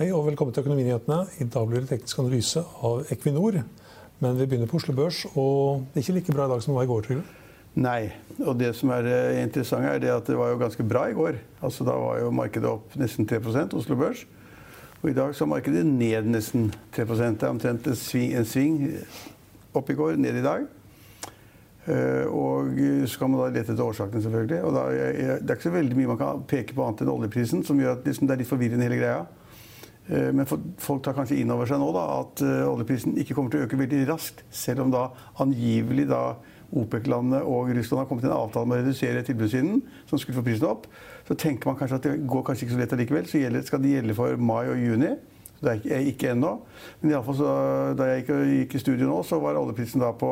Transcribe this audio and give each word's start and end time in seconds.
Hei 0.00 0.06
og 0.16 0.22
velkommen 0.24 0.54
til 0.56 0.62
Økonominyhetene. 0.62 1.16
I 1.44 1.44
dag 1.52 1.66
blir 1.68 1.82
det 1.82 1.90
teknisk 1.90 2.22
analyse 2.22 2.60
av 2.88 3.10
Equinor. 3.12 3.58
Men 4.24 4.38
vi 4.38 4.46
begynner 4.48 4.68
på 4.70 4.78
Oslo 4.78 4.94
Børs, 4.96 5.18
og 5.34 5.82
det 5.92 5.98
er 6.00 6.06
ikke 6.06 6.14
like 6.16 6.34
bra 6.38 6.46
i 6.46 6.50
dag 6.54 6.62
som 6.64 6.70
det 6.70 6.76
var 6.78 6.86
i 6.86 6.88
går. 6.88 7.02
Trygve. 7.04 7.24
Nei. 7.84 7.98
Og 8.38 8.54
det 8.56 8.70
som 8.78 8.94
er 8.96 9.04
eh, 9.10 9.40
interessant, 9.42 9.84
er 9.84 9.98
det 10.00 10.08
at 10.14 10.30
det 10.32 10.38
var 10.40 10.54
jo 10.54 10.62
ganske 10.62 10.86
bra 10.88 11.02
i 11.10 11.16
går. 11.18 11.36
Altså 11.60 11.84
Da 11.84 11.98
var 12.00 12.16
jo 12.22 12.30
markedet 12.32 12.70
opp 12.70 12.96
nesten 12.96 13.28
3 13.28 13.42
Oslo 13.76 13.98
Børs. 14.00 14.22
Og 15.02 15.10
i 15.10 15.12
dag 15.18 15.34
så 15.36 15.44
er 15.44 15.50
markedet 15.52 15.82
ned 15.84 16.30
nesten 16.32 16.70
3 16.96 17.04
Det 17.04 17.42
er 17.42 17.50
omtrent 17.50 17.86
en 17.86 17.96
sving, 17.96 18.32
en 18.32 18.48
sving 18.48 18.78
opp 19.74 19.90
i 19.90 19.96
går, 19.98 20.16
ned 20.16 20.38
i 20.40 20.46
dag. 20.46 20.64
Eh, 21.84 22.24
og 22.24 22.72
så 23.04 23.18
kan 23.18 23.34
man 23.34 23.42
da 23.42 23.50
lete 23.52 23.74
etter 23.74 23.84
årsakene, 23.84 24.22
selvfølgelig. 24.24 24.64
Og 24.64 24.72
da, 24.78 24.86
det 24.88 25.44
er 25.44 25.58
ikke 25.58 25.68
så 25.68 25.74
veldig 25.76 26.00
mye 26.00 26.12
man 26.14 26.22
kan 26.24 26.40
peke 26.48 26.72
på 26.72 26.88
annet 26.88 27.04
enn 27.04 27.12
oljeprisen, 27.12 27.66
som 27.68 27.76
gjør 27.76 27.98
at 27.98 28.08
liksom, 28.08 28.24
det 28.24 28.38
er 28.38 28.42
litt 28.46 28.52
forvirrende 28.54 28.88
hele 28.88 29.02
greia. 29.02 29.20
Eh, 30.10 30.30
men 30.34 30.48
folk 30.48 31.04
tar 31.04 31.14
kanskje 31.14 31.38
inn 31.40 31.52
over 31.54 31.68
seg 31.70 31.78
nå 31.80 31.90
da, 31.94 32.04
at 32.20 32.42
eh, 32.42 32.66
oljeprisen 32.66 33.18
ikke 33.20 33.36
kommer 33.36 33.52
til 33.52 33.62
å 33.62 33.68
øke 33.68 33.78
veldig 33.78 34.00
raskt, 34.10 34.42
selv 34.50 34.84
om 34.84 34.94
da 34.94 35.02
angivelig 35.42 36.08
da 36.10 36.22
OPEC-landene 36.70 37.40
og 37.50 37.70
Russland 37.74 38.02
har 38.02 38.08
kommet 38.10 38.24
til 38.26 38.30
en 38.30 38.38
avtale 38.38 38.66
om 38.66 38.74
å 38.74 38.78
redusere 38.78 39.26
tilbudssiden, 39.26 39.80
som 40.10 40.18
skulle 40.18 40.38
få 40.38 40.46
prisen 40.46 40.70
opp. 40.70 40.82
Så 41.26 41.32
tenker 41.38 41.70
man 41.70 41.78
kanskje 41.78 41.98
at 41.98 42.06
det 42.06 42.26
går 42.30 42.42
kanskje 42.46 42.66
ikke 42.66 42.76
så 42.76 42.82
lett 42.82 42.94
allikevel. 42.94 43.26
Så 43.26 43.42
gjelder, 43.42 43.66
skal 43.66 43.82
det 43.82 43.94
gjelde 43.96 44.18
for 44.18 44.28
mai 44.38 44.64
og 44.70 44.78
juni. 44.78 45.10
Så 45.58 45.62
Det 45.66 45.72
er 45.92 46.08
ikke 46.08 46.30
ennå. 46.34 46.52
Men 47.00 47.10
i 47.10 47.16
alle 47.16 47.26
fall 47.26 47.40
så, 47.40 47.50
da 47.98 48.04
jeg 48.12 48.26
gikk 48.26 48.72
i 48.74 48.84
studio 48.84 49.04
nå, 49.10 49.18
så 49.26 49.34
var 49.42 49.58
oljeprisen 49.58 50.02
da 50.02 50.10
på 50.14 50.30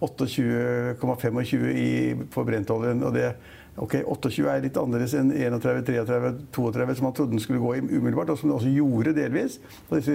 28,25 0.00 2.24
på 2.32 2.40
brentoljen. 2.48 2.98
Og 3.04 3.10
det 3.14 3.28
Ok, 3.74 3.96
28 4.06 4.46
er 4.46 4.60
litt 4.62 4.76
annerledes 4.78 5.16
enn 5.18 5.32
31, 5.34 5.80
33, 5.88 6.28
32, 6.54 6.94
som 6.94 7.08
man 7.08 7.14
trodde 7.16 7.34
den 7.34 7.42
skulle 7.42 7.62
gå 7.62 7.70
i 7.74 7.82
umiddelbart, 7.82 8.30
og 8.30 8.38
som 8.38 8.46
den 8.50 8.54
også 8.54 8.70
gjorde 8.70 9.16
delvis 9.16 9.56
da 9.88 9.98
disse 9.98 10.14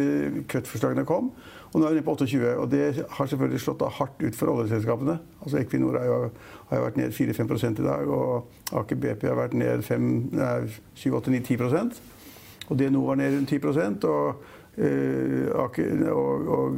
kuttforslagene 0.52 1.04
kom. 1.08 1.26
Og 1.74 1.76
nå 1.76 1.84
er 1.86 1.92
vi 1.92 1.96
nede 2.00 2.08
på 2.08 2.16
28, 2.16 2.54
og 2.56 2.68
det 2.72 2.86
har 3.18 3.26
selvfølgelig 3.30 3.64
slått 3.66 3.84
hardt 3.98 4.18
ut 4.24 4.36
for 4.40 4.48
oljeselskapene. 4.54 5.16
Altså 5.44 5.56
Equinor 5.60 5.94
jo, 6.08 6.16
har 6.70 6.76
jo 6.80 6.86
vært 6.88 7.00
ned 7.02 7.10
4-5 7.18 7.44
i 7.84 7.88
dag, 7.90 8.04
og 8.08 8.32
Aker 8.80 8.98
BP 9.04 9.22
har 9.28 9.42
vært 9.42 9.60
ned 9.60 9.78
7-8-9-10 9.84 12.00
Og 12.70 12.74
DNO 12.80 13.02
var 13.10 13.16
ned 13.20 13.30
rundt 13.36 13.52
10 13.52 13.60
og, 14.08 14.28
uh, 14.80 15.46
Aker, 15.66 15.88
og, 16.16 16.34
og, 16.48 16.70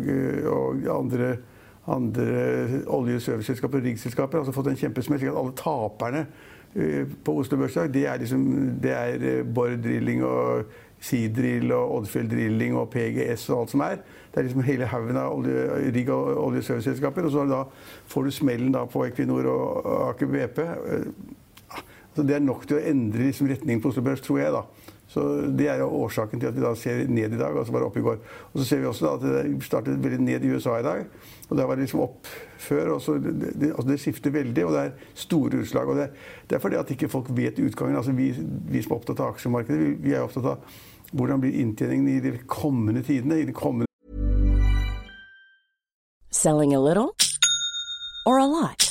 og 0.49 0.73
andre 0.97 1.29
andre 1.89 2.83
olje- 2.85 3.17
og 3.17 3.73
riggselskaper 3.73 4.37
har 4.37 4.43
altså 4.43 4.53
fått 4.53 4.67
en 4.69 4.77
kjempesmell. 4.77 5.23
alle 5.29 5.53
taperne 5.57 6.27
på 7.23 7.35
Oslo 7.37 7.57
Børsdag, 7.57 7.93
det 7.93 8.05
er, 8.07 8.17
liksom, 8.17 8.45
det 8.83 8.91
er 8.95 9.25
eh, 9.27 9.43
Borr 9.45 9.75
Drilling 9.83 10.23
og 10.23 10.63
Seadrill 11.01 11.71
og 11.75 11.95
Oddfjell 11.97 12.29
Drilling 12.31 12.77
og 12.77 12.89
PGS 12.93 13.49
og 13.49 13.61
alt 13.61 13.73
som 13.73 13.83
er. 13.83 13.97
Det 14.31 14.39
er 14.39 14.47
liksom 14.47 14.63
hele 14.63 14.87
haugen 14.87 15.17
av 15.19 15.33
olje, 15.35 15.65
rigg- 15.91 16.13
og 16.13 16.37
oljeserviceselskaper. 16.45 17.27
Og 17.27 17.33
så 17.33 17.45
da, 17.49 17.63
får 18.07 18.23
du 18.23 18.31
smellen 18.31 18.71
da 18.71 18.85
på 18.87 19.03
Equinor 19.09 19.49
og 19.51 19.89
Aker 20.09 20.31
BP. 20.31 20.61
Eh, 20.61 21.09
altså 22.11 22.27
det 22.27 22.37
er 22.37 22.45
nok 22.45 22.67
til 22.67 22.79
å 22.79 22.85
endre 22.93 23.27
liksom 23.27 23.51
retningen 23.51 23.83
på 23.83 23.91
Oslo 23.91 24.05
Børs, 24.05 24.23
tror 24.23 24.39
jeg. 24.39 24.53
da. 24.55 24.63
Så 25.11 25.51
Det 25.57 25.67
er 25.67 25.81
jo 25.81 25.89
årsaken 26.05 26.39
til 26.39 26.47
at 26.47 26.55
vi 26.55 26.63
da 26.63 26.71
ser 26.75 27.07
ned 27.07 27.33
i 27.33 27.39
dag, 27.39 27.55
og 27.55 27.65
så 27.65 27.73
var 27.73 27.83
det 27.83 27.87
opp 27.89 27.97
i 27.99 28.03
går. 28.05 28.19
Og 28.53 28.59
så 28.59 28.65
ser 28.65 28.79
vi 28.79 28.87
også 28.87 29.05
da 29.05 29.13
at 29.17 29.25
det 29.47 29.63
startet 29.63 30.03
veldig 30.03 30.21
ned 30.23 30.45
i 30.45 30.51
USA 30.53 30.77
i 30.79 30.85
dag. 30.85 31.05
og 31.49 31.57
Der 31.57 31.65
var 31.67 31.75
det 31.75 31.83
liksom 31.83 31.99
opp 32.05 32.27
før. 32.57 32.93
og 32.95 33.01
så 33.01 33.17
det, 33.19 33.59
det, 33.59 33.73
altså 33.75 33.89
det 33.89 33.99
skifter 33.99 34.31
veldig, 34.31 34.65
og 34.65 34.71
det 34.71 34.79
er 34.79 34.91
store 35.15 35.59
utslag. 35.59 35.87
og 35.87 35.95
Det, 35.95 36.09
det 36.49 36.55
er 36.55 36.59
fordi 36.59 36.75
at 36.75 36.91
ikke 36.91 37.09
folk 37.09 37.27
vet 37.29 37.59
utgangen. 37.59 37.95
altså 37.95 38.11
Vi, 38.11 38.33
vi 38.71 38.81
som 38.81 38.91
er 38.91 38.95
opptatt 38.95 39.19
av 39.19 39.33
aksjemarkedet, 39.35 39.79
vi, 39.79 39.93
vi 39.99 40.13
er 40.13 40.23
opptatt 40.23 40.45
av 40.45 40.57
hvordan 41.11 41.41
blir 41.41 41.59
inntjeningen 41.59 42.07
i 42.07 42.19
de 42.19 42.37
kommende 42.47 43.03
tidene. 43.03 43.41
i 43.41 43.45
de 43.45 43.53
kommende 43.53 43.85
Selling 46.31 46.73
a 46.73 46.79
little 46.79 47.13
or 48.25 48.39
a 48.39 48.45
lot? 48.45 48.90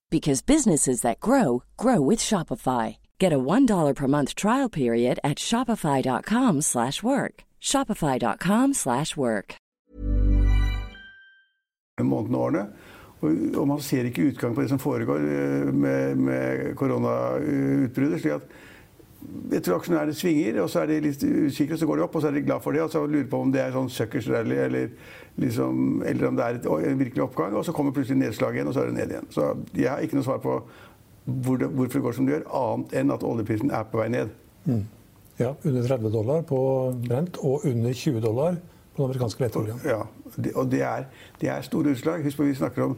because 0.11 0.41
businesses 0.41 1.01
that 1.01 1.19
grow 1.19 1.63
grow 1.77 2.01
with 2.01 2.19
Shopify. 2.19 2.97
Get 3.17 3.33
a 3.33 3.39
$1 3.39 3.95
per 3.95 4.07
month 4.07 4.35
trial 4.35 4.69
period 4.69 5.19
at 5.23 5.37
Shopify.com 5.39 6.61
slash 6.61 7.01
work. 7.01 7.43
Shopify.com 7.61 8.73
slash 8.73 9.17
work. 9.17 9.55
månedene 12.03 12.37
og 12.37 12.43
årene. 12.43 12.65
Og, 13.21 13.67
man 13.67 13.81
ser 13.81 14.07
ikke 14.09 14.31
utgang 14.31 14.55
på 14.55 14.61
det 14.61 14.69
som 14.71 14.79
foregår 14.81 15.21
eh, 15.21 15.73
med, 15.73 16.15
med 16.15 16.75
koronautbruddet. 16.75 18.21
slik 18.21 18.33
at 18.33 18.41
tror 19.63 19.77
aksjonærene 19.77 20.13
svinger, 20.15 20.61
og 20.63 20.69
så 20.69 20.81
er 20.81 20.91
de 20.91 20.99
litt 21.05 21.23
usikre, 21.23 21.77
så 21.77 21.87
går 21.89 21.99
de 21.99 22.05
opp, 22.05 22.15
og 22.15 22.23
så 22.23 22.29
er 22.29 22.37
de 22.37 22.45
glad 22.45 22.63
for 22.63 22.75
det. 22.75 22.83
Og 22.85 22.93
så 22.93 23.03
lurer 23.05 23.27
på 23.31 23.41
om 23.41 23.51
det 23.53 23.61
er 23.63 23.75
sånn 23.75 23.89
suckers 23.91 24.29
rally, 24.31 24.57
eller, 24.65 24.93
liksom, 25.41 26.01
eller 26.07 26.29
om 26.29 26.39
det 26.39 26.45
er 26.45 26.59
et, 26.59 26.69
en 26.91 27.01
virkelig 27.01 27.25
oppgang. 27.25 27.57
Og 27.57 27.65
så 27.67 27.75
kommer 27.75 27.95
plutselig 27.95 28.19
nedslag 28.21 28.57
igjen, 28.57 28.71
og 28.71 28.77
så 28.77 28.85
er 28.85 28.91
det 28.91 28.97
ned 28.99 29.13
igjen. 29.15 29.29
Så 29.33 29.51
jeg 29.75 29.91
har 29.91 30.01
ikke 30.05 30.19
noe 30.19 30.27
svar 30.27 30.41
på 30.43 30.57
hvor 31.25 31.57
det, 31.61 31.69
hvorfor 31.69 31.99
det 31.99 32.03
går 32.07 32.17
som 32.17 32.25
det 32.25 32.35
gjør, 32.35 32.47
annet 32.57 32.97
enn 32.97 33.13
at 33.13 33.23
oljeprisen 33.27 33.71
er 33.77 33.85
på 33.91 34.01
vei 34.01 34.09
ned. 34.11 34.33
Mm. 34.65 34.83
Ja, 35.41 35.53
under 35.65 35.87
30 35.87 36.13
dollar 36.13 36.41
på 36.45 36.59
Brent 37.07 37.37
og 37.41 37.65
under 37.65 37.93
20 37.93 38.21
dollar 38.21 38.57
på 38.93 39.01
den 39.01 39.05
amerikanske 39.05 39.45
leteoljen. 39.45 39.79
Ja, 39.85 40.01
og 40.55 40.71
det 40.71 40.81
er, 40.85 41.07
det 41.41 41.49
er 41.49 41.61
store 41.65 41.93
utslag. 41.95 42.23
Husk 42.25 42.37
på 42.37 42.49
vi 42.49 42.57
snakker 42.57 42.89
om 42.89 42.97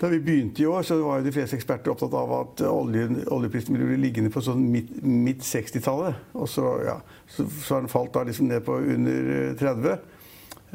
da 0.00 0.08
vi 0.12 0.18
begynte 0.20 0.62
i 0.62 0.66
år, 0.66 0.82
så 0.84 0.98
var 1.00 1.22
de 1.24 1.32
fleste 1.32 1.56
eksperter 1.56 1.92
opptatt 1.92 2.14
av 2.16 2.32
at 2.36 2.62
oljen, 2.68 3.22
oljeprisen 3.32 3.72
ville 3.72 3.88
bli 3.94 4.02
liggende 4.02 4.32
på 4.32 4.42
sånn 4.44 4.66
midt 4.68 5.46
60-tallet. 5.46 6.18
Og 6.36 6.50
så, 6.52 6.66
ja, 6.84 6.98
så, 7.24 7.46
så, 7.48 7.78
har 7.78 7.86
den 7.86 7.92
falt 7.92 8.12
da 8.12 8.26
liksom 8.28 8.50
ned 8.50 8.66
på 8.66 8.76
under 8.76 9.54
30. 9.56 9.96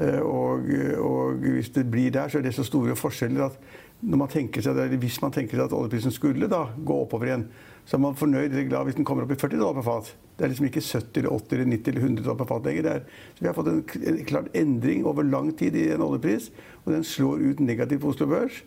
Eh, 0.02 0.18
og, 0.26 0.72
og, 1.06 1.46
hvis 1.46 1.70
det 1.76 1.86
blir 1.94 2.10
der, 2.16 2.34
så 2.34 2.40
er 2.40 2.48
det 2.48 2.56
så 2.58 2.66
store 2.66 2.98
forskjeller 2.98 3.46
at 3.52 3.62
man 4.02 4.26
seg, 4.34 4.96
hvis 4.98 5.22
man 5.22 5.36
tenker 5.36 5.60
seg 5.60 5.68
at 5.68 5.78
oljeprisen 5.78 6.14
skulle 6.16 6.50
da 6.50 6.64
gå 6.74 6.98
oppover 7.04 7.30
igjen, 7.30 7.46
så 7.86 8.00
er 8.00 8.06
man 8.08 8.18
fornøyd 8.18 8.50
eller 8.50 8.66
glad 8.72 8.90
hvis 8.90 8.98
den 8.98 9.06
kommer 9.06 9.28
opp 9.28 9.36
i 9.36 9.38
40 9.38 9.62
dollar 9.62 9.78
per 9.78 9.86
fat. 9.86 10.12
Det 10.34 10.48
er 10.48 10.54
liksom 10.56 10.66
ikke 10.72 10.82
70 10.82 11.22
eller 11.22 11.36
80 11.38 11.56
eller 11.60 11.72
90 11.76 11.92
eller 11.92 12.08
100 12.08 12.26
dollar 12.26 12.42
per 12.42 12.50
fat 12.56 12.70
lenger. 12.72 12.90
Er, 12.90 13.06
så 13.38 13.46
vi 13.46 13.52
har 13.52 13.58
fått 13.60 13.70
en, 13.70 13.86
en 14.02 14.22
klart 14.26 14.54
endring 14.58 15.06
over 15.06 15.30
lang 15.30 15.54
tid 15.54 15.78
i 15.78 15.92
en 15.94 16.02
oljepris, 16.02 16.50
og 16.82 16.96
den 16.96 17.06
slår 17.06 17.46
ut 17.52 17.62
negativt 17.62 18.02
på 18.02 18.16
Oslo 18.16 18.32
Børs 18.34 18.64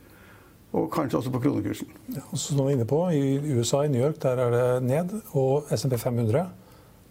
og 0.74 0.90
kanskje 0.90 1.20
også 1.20 1.30
på 1.30 1.40
kronekursen. 1.44 1.90
Ja, 2.16 2.24
som 2.34 2.58
du 2.58 2.64
er 2.64 2.74
inne 2.74 2.86
på, 2.88 2.98
I 3.14 3.38
USA, 3.54 3.84
i 3.84 3.92
New 3.92 4.02
York, 4.02 4.18
der 4.22 4.40
er 4.42 4.54
det 4.54 4.86
ned. 4.88 5.12
Og 5.38 5.68
SMP 5.70 5.98
500, 6.02 6.48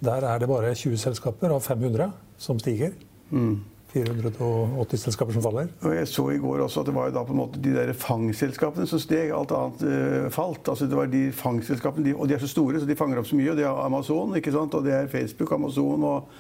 der 0.04 0.26
er 0.28 0.40
det 0.40 0.50
bare 0.52 0.74
20 0.76 0.98
selskaper 1.00 1.54
av 1.56 1.62
500 1.64 2.12
som 2.38 2.60
stiger. 2.60 2.92
Mm. 3.32 3.62
480 3.94 4.98
selskaper 5.06 5.36
som 5.36 5.44
faller. 5.46 5.70
Og 5.86 5.96
Jeg 5.96 6.08
så 6.10 6.26
i 6.34 6.40
går 6.42 6.64
også 6.66 6.82
at 6.82 6.90
det 6.90 6.96
var 6.96 7.12
da 7.14 7.24
på 7.24 7.36
en 7.36 7.40
måte 7.40 7.62
de 7.62 7.76
der 7.76 7.94
fangselskapene 7.94 8.88
som 8.90 9.00
steg. 9.00 9.32
Alt 9.32 9.54
annet 9.56 9.86
uh, 9.86 10.30
falt. 10.34 10.68
Altså 10.68 10.90
det 10.90 10.98
var 10.98 11.12
de 11.12 11.28
fangselskapene, 11.32 12.10
de, 12.10 12.16
Og 12.16 12.28
de 12.28 12.36
er 12.36 12.42
så 12.42 12.50
store, 12.50 12.82
så 12.82 12.90
de 12.90 12.98
fanger 12.98 13.22
opp 13.22 13.30
så 13.30 13.38
mye. 13.38 13.52
Og 13.54 13.58
det 13.62 13.68
er 13.70 13.86
Amazon, 13.86 14.36
ikke 14.36 14.52
sant? 14.52 14.74
og 14.74 14.84
det 14.84 14.98
er 14.98 15.12
Facebook, 15.14 15.54
Amazon 15.56 16.04
og, 16.04 16.32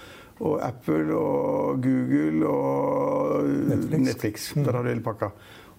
og 0.42 0.59
Apple 0.65 1.15
og 1.15 1.83
Google 1.83 2.47
og 2.47 3.44
Netflix. 3.69 4.00
Netflix. 4.00 4.53
Der 4.57 4.71
har 4.71 4.81
du 4.81 4.89
hele 4.89 5.06
pakka. 5.06 5.30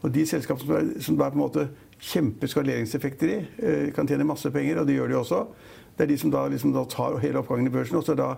Og 0.04 0.12
de 0.12 0.26
selskapene 0.28 0.66
som, 0.66 0.74
er, 0.76 1.02
som 1.02 1.16
det 1.16 1.24
er 1.24 1.32
på 1.32 1.38
en 1.38 1.44
måte 1.44 1.68
kjempeskaleringseffekter 2.04 3.30
i, 3.32 3.38
eh, 3.64 3.86
kan 3.96 4.08
tjene 4.08 4.26
masse 4.28 4.50
penger, 4.52 4.82
og 4.82 4.88
det 4.88 4.98
gjør 4.98 5.08
de 5.08 5.20
også. 5.22 5.40
Det 5.96 6.04
er 6.04 6.10
de 6.10 6.18
som 6.20 6.32
da, 6.34 6.44
liksom, 6.50 6.74
da 6.74 6.84
tar 6.90 7.16
hele 7.22 7.40
oppgangen 7.40 7.70
i 7.70 7.72
børsen. 7.72 7.96
og 7.96 8.04
så 8.04 8.16
da 8.18 8.34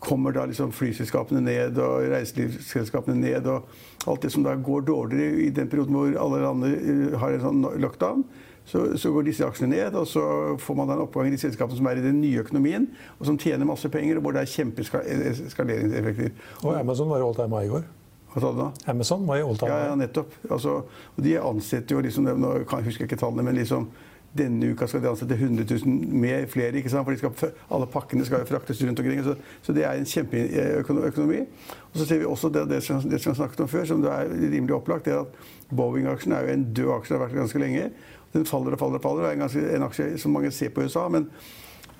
kommer 0.00 0.32
da 0.32 0.46
liksom 0.48 0.72
flyselskapene 0.72 1.42
ned 1.44 1.78
og 1.78 2.06
reiselivsselskapene 2.08 3.20
ned. 3.20 3.46
Og 3.46 3.68
alt 4.08 4.22
det 4.22 4.32
som 4.32 4.46
da 4.46 4.54
går 4.56 4.86
dårligere 4.88 5.42
i 5.44 5.50
den 5.50 5.68
perioden 5.68 5.94
hvor 5.94 6.14
alle 6.24 6.40
landene 6.44 6.78
eh, 6.78 7.18
har 7.20 7.36
en 7.36 7.44
sånn 7.44 7.66
lockdown. 7.82 8.24
Så, 8.70 8.84
så, 9.02 9.10
går 9.10 9.24
disse 9.26 9.44
aksjene 9.44 9.74
ned, 9.74 9.96
og 9.98 10.06
så 10.06 10.22
får 10.60 10.76
man 10.78 10.86
da 10.86 10.94
en 10.94 11.02
oppgang 11.02 11.26
i 11.26 11.34
de 11.34 11.40
selskapene 11.42 11.80
som 11.80 11.88
er 11.90 11.98
i 11.98 12.04
den 12.04 12.20
nye 12.22 12.44
økonomien, 12.44 12.84
og 13.18 13.26
som 13.26 13.38
tjener 13.40 13.66
masse 13.66 13.88
penger, 13.90 14.20
og 14.20 14.22
hvor 14.22 14.36
det 14.36 14.44
er 14.44 14.52
kjempeskaleringseffekter. 14.52 16.36
Og 16.62 16.76
Amazon 16.78 17.10
var 17.10 17.18
jo 17.18 17.32
all 17.32 17.34
time 17.40 17.56
high 17.56 17.66
i 17.66 17.72
går. 17.72 17.88
Hva 18.30 18.42
sa 18.42 18.52
du 18.54 18.60
da? 18.60 18.68
Amazon 18.92 19.26
var 19.26 19.40
i 19.40 19.42
all 19.42 19.58
Ja, 19.66 19.80
ja 19.88 19.96
nettopp. 19.98 20.36
Altså, 20.50 20.76
de 21.18 21.34
ansetter 21.40 21.96
jo 21.96 22.04
liksom, 22.04 22.28
nå 22.38 22.54
husker 22.62 23.04
jeg 23.04 23.10
ikke 23.10 23.18
tallene, 23.20 23.46
men 23.48 23.58
liksom 23.58 23.88
denne 24.30 24.68
uka 24.70 24.86
skal 24.86 25.02
de 25.02 25.08
ansette 25.10 25.34
100 25.34 25.64
000 25.66 26.18
mer, 26.22 26.44
flere. 26.46 26.76
ikke 26.78 26.90
sant? 26.92 27.06
For 27.06 27.18
skal, 27.18 27.54
alle 27.74 27.88
pakkene 27.90 28.26
skal 28.26 28.44
jo 28.44 28.50
fraktes 28.52 28.82
rundt 28.86 29.00
omkring. 29.02 29.22
Så, 29.26 29.34
så 29.62 29.74
det 29.74 29.84
er 29.84 29.98
en 29.98 30.06
kjempeøkonomi. 30.06 31.40
Og 31.90 31.98
så 31.98 32.06
ser 32.06 32.20
vi 32.22 32.28
også 32.30 32.52
det, 32.54 32.68
det, 32.70 32.82
som, 32.86 33.00
det 33.02 33.18
som 33.18 33.32
jeg 33.32 33.40
snakket 33.40 33.64
om 33.64 33.70
før, 33.72 33.88
som 33.90 34.04
det 34.04 34.12
er 34.14 34.30
rimelig 34.30 34.76
opplagt, 34.76 35.08
det 35.08 35.16
er 35.16 35.24
at 35.24 35.74
Boeing-aksjen 35.74 36.36
er 36.36 36.46
jo 36.46 36.54
en 36.54 36.68
død 36.74 36.92
aksje. 37.00 37.14
Det 37.14 37.18
har 37.18 37.24
vært 37.26 37.40
ganske 37.40 37.64
lenge. 37.64 37.88
Den 38.36 38.46
faller 38.46 38.76
og 38.76 38.82
faller 38.84 39.02
og 39.02 39.06
faller. 39.08 39.26
Det 39.26 39.32
er 39.32 39.38
en, 39.40 39.44
ganske, 39.48 39.66
en 39.74 39.88
aksje 39.88 40.06
som 40.22 40.38
mange 40.38 40.54
ser 40.54 40.70
på 40.74 40.84
i 40.84 40.86
USA. 40.86 41.08
men 41.10 41.26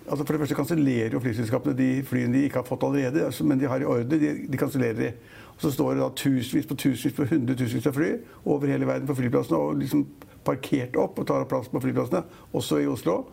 altså 0.07 0.25
For 0.25 0.33
det 0.33 0.41
første 0.41 0.59
kansellerer 0.59 1.13
jo 1.15 1.21
flyselskapene 1.21 1.77
de 1.77 1.91
flyene 2.07 2.39
de 2.39 2.47
ikke 2.49 2.63
har 2.63 2.69
fått 2.69 2.87
allerede, 2.87 3.27
altså, 3.27 3.45
men 3.45 3.61
de 3.61 3.69
har 3.69 3.83
i 3.83 3.89
ordre. 3.89 4.19
De, 4.19 4.33
de 4.51 4.61
kansellerer 4.61 4.99
de. 4.99 5.13
Og 5.57 5.67
så 5.67 5.71
står 5.75 5.95
det 5.95 6.03
da 6.03 6.11
tusenvis 6.17 6.67
på 6.67 6.75
tusenvis 6.75 7.17
på 7.17 7.29
hundretusenvis 7.35 7.87
av 7.91 7.97
fly 7.97 8.11
over 8.45 8.73
hele 8.73 8.89
verden 8.89 9.09
på 9.11 9.19
flyplassene 9.19 9.61
og 9.61 9.81
liksom 9.83 10.07
parkert 10.45 10.97
opp 10.97 11.19
og 11.21 11.27
tar 11.29 11.45
plass 11.49 11.69
på 11.69 11.83
flyplassene, 11.85 12.23
også 12.57 12.81
i 12.81 12.89
Oslo. 12.89 13.25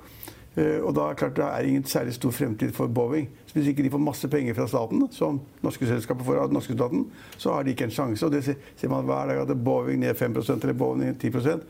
Eh, 0.57 0.79
og 0.81 0.95
da 0.97 1.11
klart 1.17 1.37
det 1.37 1.45
er 1.45 1.69
ingen 1.69 1.85
særlig 1.85 2.15
stor 2.17 2.33
fremtid 2.33 2.73
for 2.73 2.89
Boeing. 2.89 3.29
Så 3.45 3.53
Hvis 3.53 3.67
ikke 3.71 3.83
de 3.83 3.91
får 3.93 4.01
masse 4.01 4.27
penger 4.27 4.53
fra 4.57 4.67
staten, 4.67 5.07
som 5.11 5.39
norske 5.63 5.85
selskaper 5.85 6.25
får 6.25 6.41
av 6.41 6.49
den 6.49 6.57
norske 6.57 6.73
staten, 6.73 7.05
så 7.37 7.53
har 7.53 7.63
de 7.63 7.71
ikke 7.71 7.87
en 7.87 7.93
sjanse. 7.93 8.25
Og 8.25 8.31
det 8.31 8.43
ser 8.43 8.89
man 8.89 9.05
hver 9.05 9.27
dag 9.27 9.43
at 9.43 9.63
Boeing 9.63 10.01
ned 10.01 10.15
5% 10.15 10.63
eller 10.63 10.73
Boeing 10.73 11.05
ned 11.05 11.15
10% 11.21 11.61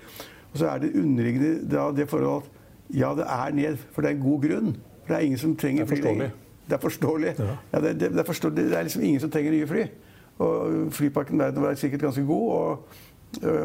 Og 0.54 0.58
så 0.58 0.70
er 0.72 0.80
det 0.80 0.96
underliggende 0.96 1.94
det 1.96 2.10
forholdet 2.10 2.48
at 2.48 2.57
ja, 2.94 3.14
det 3.16 3.26
er 3.28 3.56
ned, 3.56 3.78
for 3.92 4.02
det 4.02 4.12
er 4.12 4.16
en 4.16 4.22
god 4.22 4.42
grunn. 4.42 4.76
For 5.06 5.14
det 5.14 5.18
er 5.18 5.26
ingen 5.26 5.40
som 5.40 5.56
trenger 5.56 5.86
fly. 5.86 5.96
Det 5.96 6.06
er 6.06 6.08
forståelig. 6.08 6.32
Det 6.68 6.74
er 6.76 6.80
forståelig. 6.80 7.36
Ja. 7.40 7.56
Ja, 7.74 7.82
det, 7.82 8.00
det, 8.00 8.12
det, 8.12 8.20
er 8.20 8.24
forståelig. 8.24 8.58
det 8.58 8.78
er 8.78 8.84
liksom 8.84 9.04
ingen 9.04 9.20
som 9.20 9.32
trenger 9.32 9.52
nye 9.52 9.68
fly. 9.68 9.86
Og 10.38 10.94
flyparken 10.94 11.40
der 11.40 11.52
var 11.52 11.76
sikkert 11.76 12.02
ganske 12.02 12.26
god. 12.26 12.52
Og, 12.52 12.88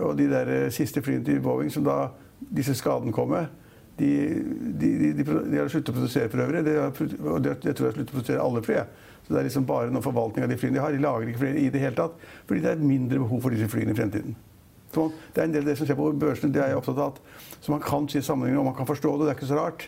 og 0.02 0.18
de 0.18 0.30
der 0.30 0.70
siste 0.70 1.02
flyene 1.02 1.24
til 1.24 1.40
Boeing 1.40 1.72
som 1.72 1.84
da 1.84 2.06
disse 2.56 2.74
skadene 2.74 3.12
kom 3.12 3.28
med, 3.28 3.46
de, 3.98 4.08
de, 4.80 5.14
de, 5.14 5.24
de 5.24 5.58
har 5.58 5.68
sluttet 5.68 5.92
å 5.92 5.96
produsere 5.96 6.30
for 6.32 6.42
øvrig. 6.42 6.62
og 7.20 7.44
det, 7.44 7.56
jeg 7.64 7.76
tror 7.76 7.86
de 7.86 7.90
har 7.90 7.96
sluttet 7.98 8.14
å 8.14 8.16
produsere 8.16 8.42
alle 8.42 8.62
fly. 8.62 8.78
Så 9.22 9.34
det 9.34 9.40
er 9.40 9.46
liksom 9.46 9.66
bare 9.66 9.90
noen 9.92 10.02
forvaltning 10.02 10.46
av 10.46 10.50
de 10.50 10.56
flyene 10.58 10.78
de 10.78 10.82
har. 10.82 10.94
De 10.94 11.02
lager 11.02 11.28
ikke 11.28 11.44
flere 11.44 11.60
i 11.60 11.68
det 11.70 11.82
hele 11.82 11.98
tatt. 11.98 12.16
Fordi 12.48 12.64
det 12.64 12.72
er 12.72 12.82
mindre 12.82 13.20
behov 13.22 13.44
for 13.44 13.54
disse 13.54 13.68
flyene 13.70 13.94
i 13.94 13.98
fremtiden. 13.98 14.34
Så 14.92 15.08
det 15.32 15.40
er 15.40 15.48
en 15.48 15.54
del 15.54 15.64
av 15.64 15.72
det 15.72 15.78
som 15.80 15.88
skjer 15.88 15.98
på 15.98 16.10
børsene, 16.20 16.52
det 16.52 16.62
er 16.62 16.72
jeg 16.72 16.80
opptatt 16.82 17.00
av. 17.00 17.16
At, 17.16 17.58
så 17.64 17.72
man 17.72 17.84
kan 17.84 18.08
si 18.12 18.20
sammenhenger 18.24 18.60
og 18.60 18.68
man 18.70 18.76
kan 18.76 18.88
forstå 18.88 19.14
det. 19.16 19.26
Det 19.26 19.32
er 19.32 19.38
ikke 19.38 19.50
så 19.52 19.60
rart. 19.60 19.86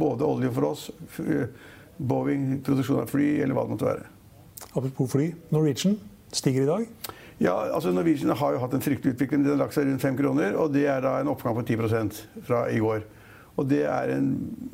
Både 0.00 0.26
olje 0.26 0.50
for 0.54 0.70
oss, 0.70 0.88
Boeing, 2.00 2.60
produksjon 2.64 3.02
av 3.02 3.10
fly, 3.12 3.26
eller 3.44 3.56
hva 3.56 3.66
det 3.66 3.74
måtte 3.74 3.88
være. 3.88 4.06
Apropos 4.70 5.10
fly. 5.12 5.30
Norwegian 5.52 5.98
stiger 6.32 6.64
i 6.64 6.68
dag? 6.70 7.16
Ja, 7.40 7.54
altså 7.74 7.92
Norwegian 7.92 8.32
har 8.36 8.54
jo 8.54 8.60
hatt 8.62 8.74
en 8.76 8.84
fryktelig 8.84 9.14
utvikling. 9.14 9.44
Den 9.44 9.54
har 9.54 9.62
lagt 9.62 9.76
seg 9.76 9.88
rundt 9.88 10.04
5 10.04 10.16
kroner, 10.18 10.56
og 10.60 10.72
det 10.74 10.86
er 10.88 11.02
da 11.04 11.18
en 11.20 11.32
oppgang 11.32 11.56
på 11.56 11.64
10 11.66 12.22
fra 12.46 12.66
i 12.72 12.80
går. 12.80 13.04
Og 13.60 13.68
det 13.68 13.82
er, 13.84 14.14
en, 14.16 14.30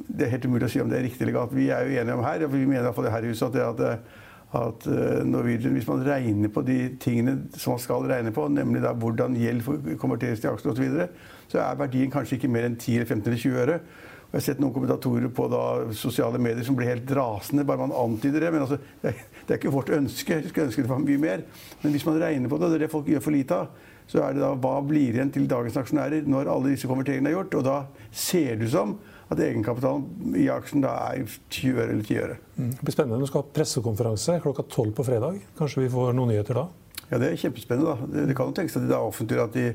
det 0.07 0.27
er, 0.27 0.33
helt 0.37 0.47
umulig 0.47 0.69
å 0.69 0.71
si 0.71 0.83
om 0.83 0.91
det 0.91 1.01
er 1.01 1.07
riktig 1.09 1.25
eller 1.25 1.39
galt. 1.41 1.55
Vi 1.57 1.69
er 1.75 1.87
jo 1.87 1.99
enige 1.99 2.17
om 2.19 2.25
her, 2.27 2.45
og 2.47 2.53
vi 2.53 2.63
mener 2.67 2.85
iallfall 2.85 3.09
her 3.11 3.25
i 3.25 3.33
huset, 3.33 3.49
at, 3.49 3.57
det, 3.81 3.91
at, 3.97 4.23
at 4.55 4.87
eh, 4.87 5.23
Norwegian, 5.27 5.75
hvis 5.75 5.89
man 5.89 6.05
regner 6.07 6.51
på 6.53 6.63
de 6.67 6.79
tingene 7.03 7.39
som 7.57 7.75
man 7.75 7.83
skal 7.83 8.07
regne 8.07 8.33
på, 8.35 8.47
nemlig 8.53 8.83
da 8.85 8.93
hvordan 8.95 9.35
gjeld 9.41 9.65
konverteres 9.99 10.43
til 10.43 10.53
aksjer 10.53 10.71
osv., 10.71 10.77
så, 10.77 10.85
videre, 10.85 11.09
så 11.51 11.63
er 11.63 11.81
verdien 11.81 12.13
kanskje 12.13 12.39
ikke 12.39 12.53
mer 12.53 12.69
enn 12.69 12.79
10 12.79 13.01
eller 13.01 13.11
15 13.11 13.27
eller 13.27 13.43
20 13.43 13.65
øre. 13.65 13.81
Jeg 14.27 14.41
har 14.41 14.45
sett 14.45 14.61
noen 14.61 14.75
kommentatorer 14.75 15.31
på 15.33 15.47
da, 15.51 15.63
sosiale 15.97 16.39
medier 16.43 16.67
som 16.67 16.77
blir 16.79 16.91
helt 16.91 17.11
rasende 17.15 17.65
bare 17.67 17.85
man 17.85 17.95
antyder 17.95 18.43
det. 18.43 18.53
Men 18.53 18.65
altså, 18.65 18.79
det, 19.03 19.13
er, 19.13 19.21
det, 19.39 19.49
er, 19.49 19.61
ikke 19.61 19.75
vårt 19.75 19.93
ønske. 19.95 20.41
Vi 20.43 20.51
skulle 20.51 20.67
ønske 20.69 20.83
det 20.83 20.91
var 20.91 21.03
mye 21.03 21.23
mer. 21.23 21.45
Men 21.83 21.95
hvis 21.95 22.07
man 22.09 22.19
regner 22.21 22.51
på 22.51 22.59
det, 22.59 22.67
og 22.67 22.75
det 22.75 22.81
er 22.81 22.85
det 22.85 22.93
folk 22.93 23.11
gjør 23.11 23.23
for 23.25 23.37
lite 23.37 23.61
av, 23.63 23.85
så 24.07 24.23
er 24.23 24.35
det 24.35 24.43
da 24.43 24.53
hva 24.63 24.75
blir 24.87 25.17
igjen 25.17 25.31
til 25.35 25.47
dagens 25.51 25.79
aksjonærer 25.81 26.27
når 26.31 26.51
alle 26.51 26.75
disse 26.75 26.91
konverteringene 26.91 27.33
er 27.33 27.39
gjort? 27.39 27.57
Og 27.59 27.65
da 27.67 27.79
ser 28.15 28.59
det 28.59 28.69
ut 28.69 28.75
som 28.75 28.97
at 29.27 29.41
egenkapitalen 29.43 30.37
i 30.39 30.47
aksjen 30.53 30.85
da 30.85 30.95
er 31.11 31.25
20 31.27 31.81
øre 31.83 31.93
eller 31.93 32.07
10 32.07 32.19
øre. 32.23 32.39
Mm. 32.57 32.73
Det 32.77 32.87
blir 32.87 32.95
spennende. 32.95 33.21
Du 33.21 33.31
skal 33.31 33.43
ha 33.43 33.55
pressekonferanse 33.59 34.41
klokka 34.45 34.65
12 34.69 34.93
på 34.95 35.07
fredag. 35.09 35.41
Kanskje 35.59 35.83
vi 35.83 35.93
får 35.93 36.15
noen 36.15 36.31
nyheter 36.35 36.61
da? 36.61 36.67
Ja, 37.11 37.19
Det 37.19 37.33
er 37.33 37.41
kjempespennende. 37.43 37.95
da. 37.95 38.07
Det, 38.13 38.27
det 38.31 38.37
kan 38.39 38.51
jo 38.51 38.57
tenkes 38.57 38.79
at 38.79 38.87
de 38.87 38.91
da 38.93 39.03
offentliggjør 39.03 39.49
at 39.49 39.59
de 39.59 39.67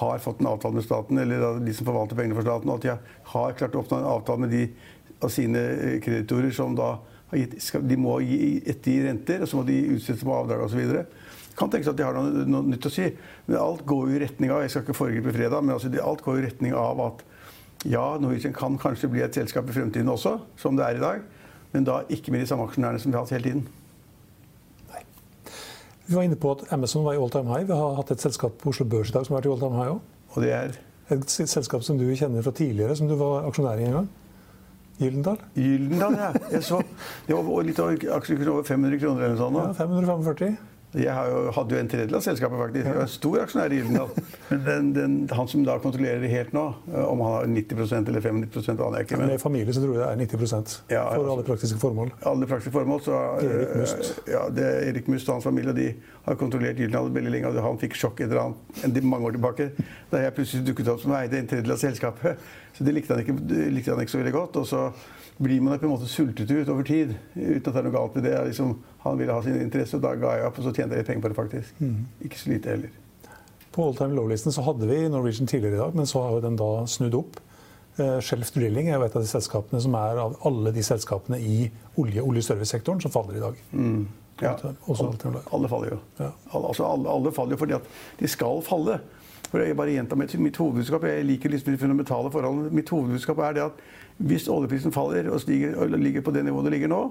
har 0.00 0.18
fått 0.22 0.40
en 0.42 0.50
avtale 0.50 0.74
med 0.74 0.84
staten, 0.84 1.18
eller 1.18 1.60
de 1.62 1.74
som 1.74 1.86
forvalter 1.86 2.18
pengene 2.18 2.36
for 2.36 2.46
staten, 2.46 2.70
og 2.70 2.78
at 2.80 2.86
de 2.86 3.14
har 3.32 3.58
klart 3.58 3.76
å 3.76 3.82
oppnå 3.82 4.00
en 4.00 4.10
avtale 4.10 4.42
med 4.42 4.54
de 4.54 4.64
av 5.22 5.32
sine 5.32 5.62
eh, 5.62 6.00
kreditorer 6.04 6.50
som 6.54 6.74
da 6.76 6.96
har 7.30 7.40
gitt, 7.40 7.56
de 7.82 7.98
må 7.98 8.18
gi 8.22 8.58
etter 8.68 9.06
renter, 9.06 9.42
og 9.42 9.50
så 9.50 9.60
må 9.60 9.64
de 9.66 9.78
utsette 9.96 10.26
på 10.26 10.34
avdrag 10.34 10.66
osv. 10.66 10.82
Kan 11.56 11.72
tenkes 11.72 11.88
at 11.90 11.98
de 11.98 12.04
har 12.04 12.14
noe, 12.14 12.44
noe, 12.44 12.66
nytt 12.68 12.86
å 12.86 12.92
si. 12.92 13.08
Men 13.46 13.58
alt 13.62 13.86
går 13.88 14.10
jo 14.10 14.18
i 14.18 14.20
retning 14.26 14.52
av 14.52 14.62
jeg 14.62 14.74
skal 14.74 14.84
ikke 14.84 14.98
foregripe 14.98 15.34
fredag, 15.34 15.64
men 15.64 15.74
altså, 15.78 15.90
alt 16.02 16.22
går 16.26 16.42
i 16.42 16.46
retning 16.50 16.76
av 16.76 17.00
at 17.06 17.24
ja, 17.84 18.04
Norwegian 18.20 18.54
kan 18.56 18.78
kanskje 18.78 19.10
bli 19.12 19.22
et 19.22 19.34
selskap 19.34 19.68
i 19.68 19.74
fremtiden 19.76 20.08
også, 20.08 20.38
som 20.56 20.76
det 20.76 20.86
er 20.86 20.96
i 20.96 21.02
dag. 21.02 21.20
Men 21.72 21.84
da 21.84 22.00
ikke 22.08 22.32
med 22.32 22.40
de 22.40 22.48
samme 22.48 22.64
aksjonærene 22.64 23.02
som 23.02 23.12
vi 23.12 23.18
har 23.18 23.26
hatt 23.26 23.34
hele 23.36 23.44
tiden. 23.50 23.66
Vi 26.06 26.14
var 26.14 26.22
inne 26.22 26.38
på 26.38 26.52
at 26.54 26.68
Amazon 26.72 27.04
var 27.04 27.16
i 27.16 27.18
all 27.18 27.30
time 27.30 27.50
high. 27.50 27.66
Vi 27.66 27.74
har 27.74 27.96
hatt 27.98 28.10
et 28.14 28.22
selskap 28.22 28.60
på 28.62 28.70
Oslo 28.70 28.86
Børs 28.86 29.10
i 29.10 29.16
dag 29.16 29.26
som 29.26 29.34
har 29.34 29.42
vært 29.42 29.48
i 29.48 29.54
all 29.54 29.64
time 29.64 29.80
high 29.80 29.94
òg. 29.96 30.12
Og 30.36 30.44
det 30.44 30.52
er? 30.54 30.78
Et 31.10 31.30
selskap 31.30 31.82
som 31.86 31.98
du 31.98 32.06
kjenner 32.18 32.42
fra 32.42 32.52
tidligere, 32.54 32.94
som 32.98 33.10
du 33.10 33.16
var 33.18 33.46
aksjonær 33.48 33.82
i 33.82 33.88
en 33.88 33.98
gang. 34.00 34.08
Gyldendal? 35.00 35.42
Gyldendal, 35.54 36.16
ja. 36.16 36.30
Jeg 36.54 36.64
så, 36.64 36.80
det 37.26 37.36
var 37.36 37.66
litt 37.66 37.80
over, 37.82 37.98
aksjekursen 38.16 38.52
over 38.52 38.64
500 38.64 39.02
kroner 39.02 39.26
eller 39.26 39.36
noe 39.36 39.42
sånt. 39.42 39.58
Ja, 39.60 39.74
545. 39.82 40.56
Jeg 40.94 41.30
jo, 41.30 41.40
hadde 41.52 41.74
jo 41.74 41.80
en 41.82 41.88
tredjedel 41.90 42.16
av 42.16 42.22
selskapet, 42.24 42.58
faktisk. 42.60 42.86
Jeg 42.86 42.96
var 42.96 43.02
en 43.04 43.10
stor 43.10 43.40
aksjonær 43.42 43.72
i 43.74 43.80
Gyldendal. 43.80 44.12
Men 44.48 44.62
den, 44.64 44.86
den, 44.94 45.16
han 45.34 45.48
som 45.50 45.64
da 45.66 45.74
kontrollerer 45.82 46.22
det 46.22 46.30
helt 46.30 46.54
nå, 46.56 46.62
eh, 46.92 47.02
om 47.04 47.20
han 47.24 47.34
har 47.34 47.48
90% 47.50 48.10
eller 48.12 48.24
95 48.24 48.70
aner 48.76 49.00
jeg 49.00 49.08
ikke. 49.08 49.18
Men 49.20 49.34
i 49.34 49.40
familie 49.42 49.74
så 49.76 49.82
tror 49.82 49.96
jeg 49.98 50.02
det 50.04 50.28
er 50.30 50.38
90% 50.38 50.76
ja, 50.94 51.02
for 51.10 51.32
alle 51.34 51.44
praktiske 51.48 51.80
formål. 51.82 52.14
Alle 52.30 52.48
praktiske 52.48 52.72
formål, 52.78 53.02
så 53.04 53.18
Erik 53.42 53.74
Must. 53.82 54.12
Eh, 54.22 54.32
ja, 54.36 54.46
det 54.56 54.68
er 54.70 54.88
Erik 54.92 55.10
Must 55.12 55.28
og 55.28 55.36
hans 55.36 55.48
familie 55.50 55.76
de 55.76 55.90
har 56.28 56.40
kontrollert 56.40 56.80
Gyldendal 56.80 57.12
veldig 57.18 57.34
lenge. 57.34 57.52
og 57.52 57.60
Han 57.66 57.82
fikk 57.82 57.98
sjokk 57.98 58.24
etter 58.24 58.40
han 58.40 58.56
mange 59.06 59.28
år 59.28 59.36
tilbake 59.36 59.68
da 60.10 60.22
jeg 60.22 60.34
plutselig 60.38 60.70
dukket 60.70 60.88
opp 60.94 61.02
som 61.02 61.12
eide 61.18 61.42
en 61.42 61.50
tredjedel 61.50 61.76
av 61.76 61.82
selskapet. 61.82 62.48
Så 62.76 62.86
det 62.86 62.96
likte 62.96 63.14
han 63.14 63.24
ikke, 63.24 63.36
likte 63.74 63.92
han 63.92 64.02
ikke 64.02 64.14
så 64.16 64.22
veldig 64.22 64.36
godt. 64.38 64.60
og 64.62 64.66
så 64.70 64.88
blir 65.36 65.60
man 65.60 65.78
på 65.78 65.84
en 65.86 65.92
måte 65.92 66.08
sultet 66.08 66.50
ut 66.50 66.68
over 66.72 66.86
tid. 66.86 67.14
Uten 67.34 67.58
at 67.60 67.72
det 67.72 67.80
er 67.80 67.88
noe 67.88 67.96
galt 67.96 68.14
med 68.16 68.24
det. 68.24 68.36
Liksom, 68.48 68.76
han 69.02 69.18
ville 69.20 69.34
ha 69.36 69.42
sin 69.44 69.58
interesse, 69.60 69.98
og 69.98 70.04
da 70.06 70.14
ga 70.16 70.36
jeg 70.38 70.46
opp. 70.48 70.60
Og 70.60 70.68
så 70.68 70.72
tjente 70.72 70.96
jeg 70.96 71.02
litt 71.02 71.10
penger 71.10 71.24
på 71.26 71.32
det, 71.32 71.38
faktisk. 71.40 71.82
Mm. 71.82 71.98
Ikke 72.28 72.40
så 72.40 72.52
lite 72.52 72.72
heller. 72.72 72.94
På 73.76 73.88
all 73.88 73.98
time 73.98 74.16
low-listen 74.16 74.54
så 74.54 74.64
hadde 74.64 74.88
vi 74.88 75.02
Norwegian 75.12 75.50
tidligere 75.50 75.76
i 75.76 75.82
dag, 75.82 75.96
men 75.98 76.08
så 76.08 76.22
har 76.24 76.40
den 76.44 76.56
da 76.56 76.70
snudd 76.88 77.18
opp. 77.18 77.40
Uh, 77.96 78.18
Shelf 78.24 78.52
Drilling 78.52 78.88
er 78.88 78.96
jo 78.96 79.08
et 79.08 79.16
av 79.16 79.24
de 79.24 79.28
selskapene 79.28 79.80
som 79.80 79.94
er 79.96 80.20
av 80.20 80.36
alle 80.48 80.72
de 80.72 80.84
selskapene 80.84 81.40
i 81.40 81.66
olje- 82.00 82.24
og 82.24 82.32
oljeservicesektoren 82.32 83.00
som 83.04 83.12
faller 83.12 83.36
i 83.36 83.44
dag. 83.44 83.60
Mm. 83.72 84.06
Ja, 84.40 84.52
alle, 84.60 85.40
alle, 85.52 85.68
faller 85.68 85.94
jo. 85.94 85.98
Ja. 86.18 86.30
Alle, 86.50 86.66
altså 86.68 86.84
alle, 86.84 87.08
alle, 87.08 87.32
faller 87.32 87.56
jo 87.56 87.60
fordi 87.62 87.76
at 87.78 87.86
de 88.20 88.28
skal 88.28 88.60
falle. 88.64 88.98
Jeg 89.52 89.76
bare 89.78 89.94
gjentar 89.94 90.18
mitt, 90.18 90.34
mitt 90.42 90.58
hovedbudskap. 90.58 91.04
Jeg 91.06 91.24
liker 91.28 91.52
liksom 91.52 91.72
de 91.72 91.78
fundamentale 91.80 92.30
forholdene. 92.34 92.72
Mitt 92.74 92.90
hovedbudskap 92.90 93.38
er 93.46 93.56
det 93.56 93.62
at 93.68 93.84
hvis 94.16 94.48
oljeprisen 94.50 94.94
faller 94.94 95.28
og, 95.30 95.40
stiger, 95.40 95.76
og 95.78 95.92
ligger 95.94 96.24
på 96.24 96.32
det 96.34 96.44
nivået 96.44 96.66
det 96.66 96.72
ligger 96.74 96.90
nå, 96.90 97.02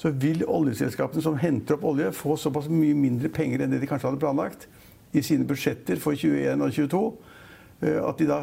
så 0.00 0.10
vil 0.10 0.42
oljeselskapene 0.48 1.22
som 1.22 1.38
henter 1.38 1.76
opp 1.76 1.86
olje, 1.92 2.10
få 2.16 2.36
såpass 2.40 2.66
mye 2.72 2.96
mindre 2.98 3.30
penger 3.32 3.62
enn 3.62 3.74
det 3.74 3.82
de 3.82 3.88
kanskje 3.90 4.10
hadde 4.10 4.22
planlagt 4.22 4.66
i 5.14 5.22
sine 5.22 5.46
budsjetter 5.46 6.00
for 6.02 6.18
2021 6.18 6.64
og 6.64 6.74
2022, 6.74 7.02
eh, 7.86 8.00
at 8.02 8.18
de 8.18 8.28
da 8.30 8.40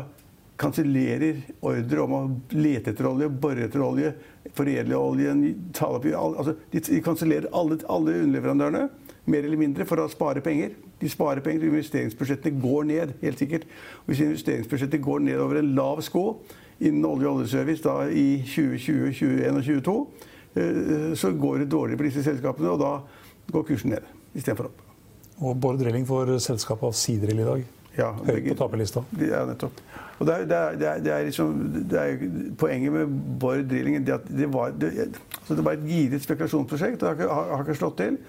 kansellerer 0.61 1.41
ordre 1.65 2.03
om 2.03 2.13
å 2.15 2.21
lete 2.53 2.93
etter 2.93 3.07
olje, 3.09 3.27
bore 3.43 3.65
etter 3.65 3.83
olje, 3.83 4.13
foredle 4.55 4.99
oljen, 4.99 5.43
tale 5.75 5.97
opp 5.97 6.07
altså, 6.13 6.55
De 6.71 7.01
kansellerer 7.03 7.49
alle, 7.57 7.79
alle 7.89 8.19
underleverandørene, 8.21 8.85
mer 9.25 9.47
eller 9.47 9.59
mindre, 9.59 9.87
for 9.89 10.01
å 10.01 10.09
spare 10.11 10.43
penger. 10.45 10.77
De 11.01 11.09
sparer 11.09 11.41
penger, 11.41 11.67
investeringsbudsjettene 11.67 12.61
går 12.61 12.83
ned, 12.89 13.13
helt 13.21 13.39
sikkert. 13.39 13.65
Og 14.03 14.11
hvis 14.11 14.23
investeringsbudsjettet 14.25 15.01
går 15.01 15.19
ned 15.25 15.41
over 15.41 15.59
en 15.59 15.73
lav 15.75 16.01
sko, 16.05 16.25
innen 16.79 17.05
olje- 17.05 17.27
og 17.27 17.41
oljeservice 17.41 17.83
da, 17.83 18.05
i 18.09 18.41
2020, 18.45 19.11
2021 19.17 19.57
og 19.57 19.63
2022, 19.63 20.07
eh, 20.55 21.11
så 21.17 21.31
går 21.31 21.57
det 21.57 21.71
dårlig 21.71 21.97
på 21.97 22.07
disse 22.07 22.23
selskapene, 22.23 22.69
og 22.69 22.79
da 22.79 22.93
går 23.51 23.67
kursen 23.67 23.95
ned 23.95 24.09
istedenfor 24.35 24.69
opp. 24.69 24.81
Og 25.41 25.57
Bård 25.59 25.79
Drilling 25.81 26.05
får 26.07 26.37
selskap 26.39 26.83
av 26.85 26.93
Sidrill 26.93 27.41
i 27.41 27.47
dag. 27.47 27.63
Ja, 27.97 28.13
Høyt 28.15 28.47
på 28.47 28.55
taperlista. 28.55 29.03
Ja, 29.19 29.43
nettopp. 29.49 29.81
Og 30.21 30.27
det 30.27 30.35
er, 30.35 30.45
det 30.45 30.57
er, 30.57 30.75
det 30.77 30.87
er, 30.87 31.03
det 31.03 31.13
er 31.13 31.23
liksom, 31.27 31.61
er 31.97 32.23
Poenget 32.57 32.93
med 32.93 33.13
Bård 33.41 33.63
Drilling 33.69 34.05
det, 34.05 34.47
var, 34.53 34.71
altså 34.77 35.55
det 35.57 35.65
var 35.65 35.75
et 35.75 35.87
giret 35.89 36.23
spekulasjonsprosjekt. 36.23 36.99
Det 37.01 37.07
har 37.09 37.17
ikke, 37.17 37.29
har 37.33 37.63
ikke 37.65 37.77
slått 37.79 37.97
til. 37.97 38.19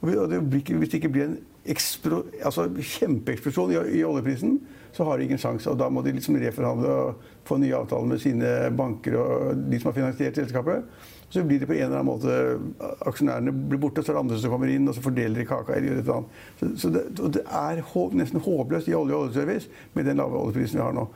Og 0.00 0.08
hvis 0.08 0.88
det 0.88 1.00
ikke 1.00 1.12
blir 1.12 1.26
en 1.26 1.38
ekspro, 1.68 2.22
altså 2.40 2.68
kjempeeksplosjon 2.78 3.74
i, 3.74 3.80
i 3.98 4.04
oljeprisen, 4.06 4.60
så 4.96 5.04
har 5.04 5.18
de 5.18 5.26
ingen 5.26 5.42
sjanse. 5.42 5.68
Og 5.70 5.78
da 5.78 5.90
må 5.92 6.04
de 6.06 6.14
liksom 6.16 6.38
reforhandle 6.40 6.94
og 7.02 7.26
få 7.48 7.58
nye 7.60 7.76
avtaler 7.76 8.14
med 8.14 8.22
sine 8.22 8.54
banker 8.76 9.18
og 9.20 9.66
de 9.66 9.80
som 9.80 9.90
har 9.90 9.98
finansiert 9.98 10.40
selskapet. 10.40 10.86
Så 11.30 11.44
blir 11.46 11.60
det 11.62 11.68
på 11.70 11.76
en 11.76 11.84
eller 11.84 12.00
annen 12.00 12.08
måte 12.08 12.88
Aksjonærene 13.06 13.52
blir 13.70 13.78
borte, 13.82 14.02
så 14.02 14.10
er 14.10 14.16
det 14.18 14.22
andre 14.24 14.38
som 14.42 14.50
kommer 14.50 14.72
inn, 14.72 14.88
og 14.90 14.96
så 14.96 15.04
fordeler 15.04 15.38
de 15.38 15.46
kaka. 15.46 15.76
eller 15.76 15.92
gjør 15.92 16.00
et 16.02 16.10
annet. 16.16 16.40
Så, 16.58 16.70
så 16.82 16.90
det, 16.96 17.04
det, 17.36 17.44
er 17.46 17.84
nesten 18.18 18.42
håpløst 18.42 18.90
i 18.90 18.96
olje- 18.98 19.14
og 19.14 19.28
oljeservice 19.28 19.70
med 19.94 20.10
den 20.10 20.18
lave 20.18 20.40
oljeprisen 20.40 20.80
vi 20.80 20.84
har 20.84 20.96
nå. 20.96 21.06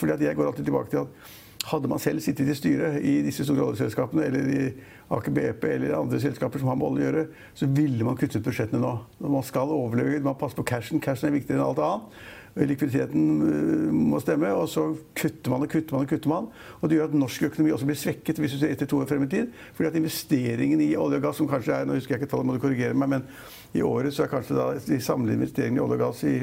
Fordi 0.00 0.26
Jeg 0.26 0.36
går 0.36 0.50
alltid 0.50 0.64
tilbake 0.64 0.90
til 0.90 1.04
at 1.04 1.30
Hadde 1.62 1.88
man 1.88 2.00
selv 2.02 2.22
sittet 2.24 2.48
i 2.50 2.56
styret 2.58 3.04
i 3.06 3.20
disse 3.22 3.44
store 3.46 3.68
oljeselskapene 3.68 4.24
eller 4.26 4.48
i 4.50 4.62
Aker 5.14 5.34
BP 5.36 5.66
eller 5.68 5.94
andre 5.94 6.18
selskaper 6.18 6.58
som 6.58 6.72
har 6.72 6.78
med 6.80 6.88
olje 6.88 7.02
å 7.02 7.06
gjøre, 7.06 7.24
så 7.54 7.68
ville 7.70 8.06
man 8.06 8.18
kuttet 8.18 8.42
budsjettene 8.42 8.80
nå. 8.82 8.92
Man 9.22 9.44
skal 9.46 9.70
overleve, 9.70 10.22
man 10.24 10.38
passer 10.40 10.58
på 10.58 10.66
cashen. 10.72 11.02
Cashen 11.04 11.28
er 11.28 11.36
viktigere 11.36 11.60
enn 11.60 11.68
alt 11.68 11.82
annet. 11.84 12.22
Likviditeten 12.52 13.28
øh, 13.48 13.92
må 13.96 14.18
stemme, 14.20 14.50
og 14.52 14.66
så 14.68 14.90
kutter 15.16 15.54
man 15.54 15.62
og 15.64 15.70
kutter 15.72 15.96
man. 15.96 16.04
Og 16.04 16.10
kutter 16.10 16.32
man. 16.32 16.48
Og 16.80 16.90
det 16.90 16.98
gjør 16.98 17.08
at 17.08 17.14
norsk 17.16 17.46
økonomi 17.48 17.72
også 17.72 17.88
blir 17.88 18.00
svekket 18.00 18.40
hvis 18.42 18.56
du 18.56 18.58
ser 18.60 18.74
etter 18.74 18.88
to 18.90 18.98
år 19.00 19.08
frem 19.08 19.24
i 19.24 19.30
tid. 19.32 19.54
fordi 19.72 19.88
at 19.88 20.00
investeringen 20.00 20.80
i 20.80 20.96
olje 20.96 21.20
og 21.20 21.28
gass, 21.28 21.40
som 21.40 21.48
kanskje 21.48 21.78
er 21.78 21.86
nå 21.88 21.96
husker 21.96 22.16
jeg 22.16 22.22
ikke 22.22 22.32
tallet, 22.34 22.48
må 22.50 22.56
du 22.58 22.64
korrigere 22.64 22.98
meg, 22.98 23.08
men 23.14 23.24
i 23.72 23.84
året 23.86 24.12
så 24.12 24.26
er 24.26 24.34
kanskje 24.34 24.58
da 24.58 24.66
de 24.76 25.00
samlede 25.00 25.38
investeringene 25.38 25.80
i 25.80 25.84
olje 25.86 26.00
og 26.00 26.04
gass 26.04 26.24
i 26.28 26.34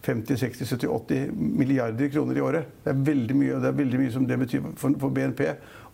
150, 0.00 0.36
60, 0.36 0.66
70, 0.66 0.88
80 0.88 1.32
milliarder 1.36 2.08
kroner 2.08 2.36
i 2.36 2.40
året. 2.40 2.64
Det 2.84 2.90
er 2.90 3.02
veldig 3.04 3.36
mye, 3.36 3.56
og 3.56 3.62
det 3.62 3.68
er 3.68 3.76
veldig 3.82 3.98
mye 4.00 4.12
som 4.12 4.26
det 4.26 4.38
betyr 4.38 4.70
for, 4.80 4.94
for 5.00 5.12
BNP 5.12 5.42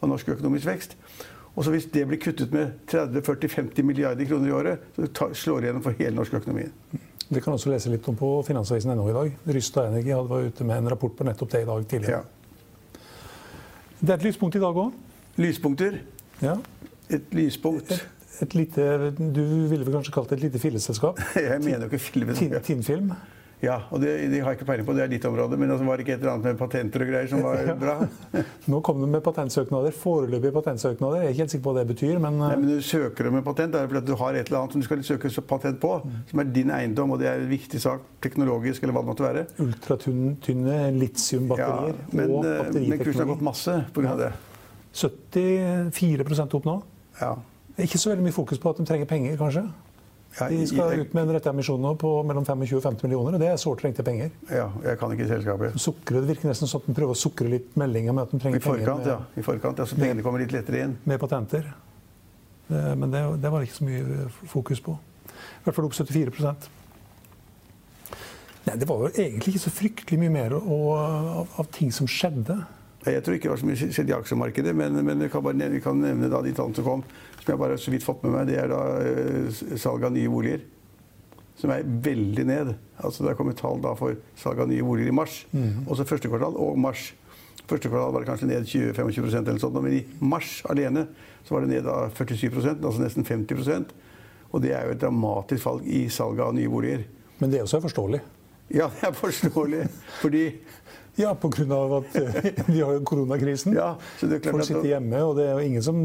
og 0.01 0.09
norsk 0.09 0.29
økonomisk 0.37 0.67
vekst. 0.67 0.97
Og 1.57 1.65
så 1.65 1.73
Hvis 1.73 1.89
det 1.89 2.05
blir 2.07 2.21
kuttet 2.21 2.53
med 2.53 2.71
30-40-50 2.89 3.83
milliarder 3.83 4.25
kroner 4.25 4.49
i 4.49 4.53
året, 4.53 4.79
så 4.97 5.29
slår 5.33 5.61
det 5.61 5.71
gjennom 5.71 5.83
for 5.83 5.97
hele 5.99 6.17
norsk 6.17 6.35
økonomi. 6.35 6.67
Det 7.29 7.43
kan 7.43 7.57
også 7.57 7.71
lese 7.73 7.91
litt 7.91 8.07
om 8.09 8.17
på 8.17 8.29
finansavisen.no 8.47 9.07
i 9.09 9.15
dag. 9.17 9.31
Rystad 9.57 9.89
Energi 9.89 10.13
var 10.13 10.45
ute 10.47 10.65
med 10.65 10.79
en 10.79 10.91
rapport 10.93 11.17
på 11.17 11.25
nettopp 11.25 11.51
det 11.53 11.63
i 11.65 11.67
dag 11.67 11.87
tidligere. 11.89 12.21
Ja. 12.21 13.01
Det 14.01 14.11
er 14.11 14.19
et 14.21 14.27
lyspunkt 14.29 14.55
i 14.55 14.61
dag 14.63 14.77
òg. 14.77 14.93
Lyspunkter? 15.41 15.97
Ja. 16.43 16.59
Et 17.11 17.35
lyspunkt. 17.35 17.91
Et, 17.91 18.07
et, 18.45 18.55
lite, 18.55 19.11
du 19.17 19.43
ville 19.43 19.83
vel 19.83 19.97
kanskje 19.97 20.13
kalt 20.15 20.31
det 20.31 20.39
et 20.39 20.47
lite 20.51 20.61
filleselskap? 20.63 21.19
Jeg 21.49 21.65
mener 21.65 21.87
jo 21.87 21.91
ikke 21.91 22.05
filleselskap. 22.05 22.63
Tinnfilm? 22.69 23.11
Ja, 23.65 23.79
og 23.89 24.03
det, 24.03 24.11
de 24.29 24.41
har 24.45 24.53
jeg 24.53 24.59
ikke 24.59 24.67
peiling 24.69 24.85
på, 24.85 24.95
det 24.97 25.03
er 25.07 25.11
ditt 25.11 25.25
område. 25.25 25.57
Men 25.57 25.71
det 25.73 25.79
var 25.89 26.01
ikke 26.03 26.13
et 26.13 26.21
eller 26.21 26.35
annet 26.35 26.51
med 26.51 26.59
patenter 26.61 27.05
og 27.07 27.09
greier 27.09 27.31
som 27.31 27.45
var 27.45 27.71
bra? 27.83 27.95
Nå 28.73 28.81
kom 28.85 29.01
du 29.01 29.07
med 29.09 29.23
patentsøknader. 29.25 29.95
Foreløpige 29.97 30.53
patentsøknader. 30.59 31.23
Jeg 31.23 31.31
er 31.31 31.35
ikke 31.35 31.45
helt 31.45 31.55
sikker 31.55 31.65
på 31.65 31.73
hva 31.73 31.81
det 31.81 31.91
betyr, 31.95 32.19
men 32.23 32.37
Nei, 32.43 32.51
men 32.61 32.75
Du 32.75 32.85
søker 32.85 33.31
om 33.31 33.39
en 33.41 33.47
patent 33.47 33.73
det 33.73 33.81
er 33.81 33.89
fordi 33.91 34.05
du 34.11 34.15
har 34.21 34.37
et 34.37 34.51
eller 34.51 34.61
annet 34.61 34.77
som 34.77 34.85
du 34.85 34.89
skal 34.89 35.07
søke 35.09 35.33
patent 35.49 35.81
på, 35.81 35.95
mm. 36.05 36.19
som 36.31 36.43
er 36.43 36.53
din 36.59 36.75
eiendom, 36.77 37.17
og 37.17 37.23
det 37.23 37.31
er 37.31 37.41
en 37.41 37.49
viktig 37.51 37.81
sak 37.81 38.05
teknologisk, 38.25 38.85
eller 38.85 38.97
hva 38.97 39.05
det 39.07 39.11
måtte 39.13 39.27
være. 39.27 39.47
Ultratynne 39.65 40.79
litiumbatterier 40.99 41.97
ja, 41.97 42.13
men, 42.13 42.37
og 42.37 42.45
eh, 42.45 42.61
batteriteknologi. 42.61 42.93
Men 42.93 43.03
kursen 43.07 43.25
har 43.25 43.33
gått 43.33 43.47
masse 43.49 43.79
pga. 43.97 44.15
det. 44.21 44.31
74% 44.97 46.61
opp 46.61 46.69
nå. 46.69 46.79
Ja. 47.23 47.35
Ikke 47.81 48.01
så 48.01 48.13
veldig 48.13 48.29
mye 48.29 48.37
fokus 48.37 48.61
på 48.61 48.73
at 48.73 48.81
de 48.81 48.87
trenger 48.89 49.09
penger, 49.09 49.37
kanskje? 49.41 49.67
De 50.37 50.67
skal 50.69 51.01
ut 51.01 51.15
med 51.17 51.23
en 51.23 51.33
retteemisjon 51.39 51.81
nå 51.81 51.95
på 52.01 52.11
mellom 52.29 52.45
25 52.45 52.77
og 52.77 52.85
50 52.85 53.07
millioner, 53.07 53.37
og 53.37 53.41
det 53.41 53.49
er 53.49 53.61
sårt 53.61 53.81
trengte 53.81 54.05
penger. 54.05 54.35
Ja, 54.53 54.67
jeg 54.85 55.01
kan 55.01 55.15
ikke 55.15 55.29
selskapet. 55.31 55.79
Sukre, 55.81 56.21
det 56.21 56.29
virker 56.35 56.51
nesten 56.53 56.69
sånn 56.69 56.85
at 56.85 56.91
de 56.91 56.97
prøver 56.99 57.17
å 57.17 57.21
sukre 57.21 57.49
litt 57.49 57.77
meldinger 57.81 58.17
med 58.17 58.27
at 58.27 58.35
de 58.35 58.41
trenger 58.43 58.61
I 58.61 58.65
forkant, 58.67 59.05
penger. 59.07 59.17
Med, 59.23 59.35
ja. 59.37 59.41
I 59.41 59.47
forkant, 59.47 59.81
ja, 59.81 59.89
så 59.89 59.99
pengene 59.99 60.25
kommer 60.27 60.45
litt 60.45 60.53
lettere 60.53 60.85
inn. 60.85 60.97
Med 61.09 61.21
patenter. 61.23 61.71
Men 62.69 63.13
det, 63.13 63.23
det, 63.41 63.53
var 63.53 63.63
det 63.63 63.69
ikke 63.69 63.79
så 63.79 63.87
mye 63.89 64.27
fokus 64.51 64.83
på. 64.85 64.97
I 65.27 65.67
hvert 65.67 65.77
fall 65.77 65.87
opp 65.87 65.95
74% 65.97 66.69
Nei, 68.67 68.75
Det 68.81 68.89
var 68.89 69.05
jo 69.05 69.11
egentlig 69.13 69.53
ikke 69.55 69.63
så 69.63 69.73
fryktelig 69.75 70.19
mye 70.19 70.33
mer 70.35 70.57
å, 70.59 70.79
av, 70.99 71.53
av 71.63 71.69
ting 71.75 71.93
som 71.95 72.09
skjedde. 72.11 72.57
Jeg 73.07 73.23
tror 73.23 73.37
ikke 73.37 73.47
det 73.47 73.55
var 73.55 73.61
så 73.63 73.69
mye 73.69 73.89
skjedd 73.95 74.11
i 74.11 74.15
aksjemarkedet, 74.17 74.73
men, 74.77 74.99
men 75.07 75.21
vi, 75.23 75.29
kan 75.31 75.45
bare 75.45 75.59
nevne, 75.59 75.83
kan 75.85 76.01
nevne 76.03 76.31
da 76.33 76.41
de 76.43 76.55
tallene 76.57 76.79
som 76.79 76.87
kom 76.87 77.05
som 77.47 77.53
jeg 77.55 77.61
bare 77.61 77.77
så 77.79 77.93
vidt 77.95 78.03
fått 78.03 78.25
med 78.27 78.33
meg, 78.35 78.49
det 78.49 78.57
er 78.59 78.73
da 78.73 78.81
uh, 78.99 79.77
salg 79.79 80.03
av 80.03 80.11
nye 80.15 80.31
boliger. 80.31 80.65
Som 81.57 81.71
er 81.73 81.87
veldig 81.87 82.45
ned. 82.49 82.73
Altså 82.99 83.25
Det 83.25 83.31
er 83.31 83.39
kommet 83.39 83.61
tall 83.61 83.79
da 83.85 83.95
for 83.97 84.19
salg 84.37 84.59
av 84.61 84.69
nye 84.69 84.85
boliger 84.85 85.13
i 85.13 85.15
mars. 85.15 85.39
Mm. 85.55 85.87
Også 85.87 86.09
første 86.09 86.29
kvartal 86.33 86.59
og 86.61 86.75
mars. 86.83 87.13
Første 87.63 87.89
kvartal 87.89 88.13
var 88.13 88.25
det 88.25 88.31
kanskje 88.31 88.51
ned 88.51 88.67
20-25% 88.67 89.39
eller 89.47 89.63
sånt, 89.63 89.79
men 89.83 89.95
i 89.95 90.03
mars 90.27 90.59
alene 90.71 91.07
så 91.47 91.55
var 91.55 91.65
det 91.65 91.77
ned 91.77 91.89
av 91.91 92.11
47% 92.19 92.83
altså 92.83 93.03
nesten 93.03 93.27
50% 93.27 93.95
Og 94.51 94.63
det 94.63 94.73
er 94.75 94.87
jo 94.87 94.95
et 94.95 95.01
dramatisk 95.03 95.63
fall 95.63 95.81
i 95.87 96.07
salget 96.13 96.45
av 96.45 96.55
nye 96.55 96.71
boliger. 96.71 97.07
Men 97.39 97.53
det 97.53 97.61
er 97.61 97.67
også 97.67 97.81
forståelig? 97.85 98.21
Ja, 98.75 98.91
det 98.91 99.07
er 99.09 99.15
forståelig. 99.15 99.85
Fordi 100.21 100.45
Ja, 101.17 101.35
pga. 101.35 101.83
at 101.99 102.17
vi 102.69 102.81
har 102.81 103.05
koronakrisen. 103.05 103.77
Ja, 103.77 103.95
så 104.21 104.27
det 104.27 104.43
klart 104.45 104.59
Folk 104.59 104.69
sitter 104.69 104.91
hjemme, 104.95 105.23
og 105.25 105.37
det 105.39 105.47
er 105.49 105.57
jo 105.57 105.69
ingen 105.71 105.85
som 105.85 106.03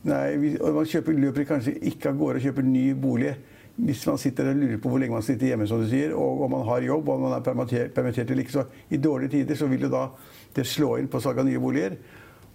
Nei, 0.00 0.56
og 0.64 0.78
man 0.78 0.86
kjøper, 0.88 1.12
løper 1.12 1.44
kanskje 1.44 1.74
ikke 1.90 2.08
av 2.08 2.16
gårde 2.16 2.40
og 2.40 2.44
kjøper 2.46 2.64
ny 2.64 2.84
bolig 2.96 3.34
hvis 3.80 4.02
man 4.08 4.18
sitter 4.20 4.50
og 4.50 4.58
lurer 4.60 4.80
på 4.80 4.90
hvor 4.92 5.00
lenge 5.00 5.14
man 5.14 5.24
sitter 5.24 5.50
hjemme, 5.50 5.66
som 5.68 5.80
du 5.80 5.86
sier, 5.88 6.12
og 6.16 6.42
om 6.44 6.52
man 6.52 6.66
har 6.68 6.84
jobb 6.84 7.08
og 7.08 7.14
om 7.14 7.22
man 7.26 7.36
er 7.36 7.44
permittert, 7.44 7.92
permittert 7.96 8.30
eller 8.32 8.44
ikke. 8.44 8.56
Så 8.58 8.64
I 8.92 9.00
dårlige 9.00 9.34
tider 9.36 9.56
så 9.56 9.68
vil 9.70 9.86
jo 9.86 9.92
da 9.92 10.06
det 10.56 10.66
slå 10.68 10.94
inn 11.00 11.08
på 11.10 11.20
salg 11.22 11.40
av 11.40 11.48
nye 11.48 11.62
boliger. 11.62 11.96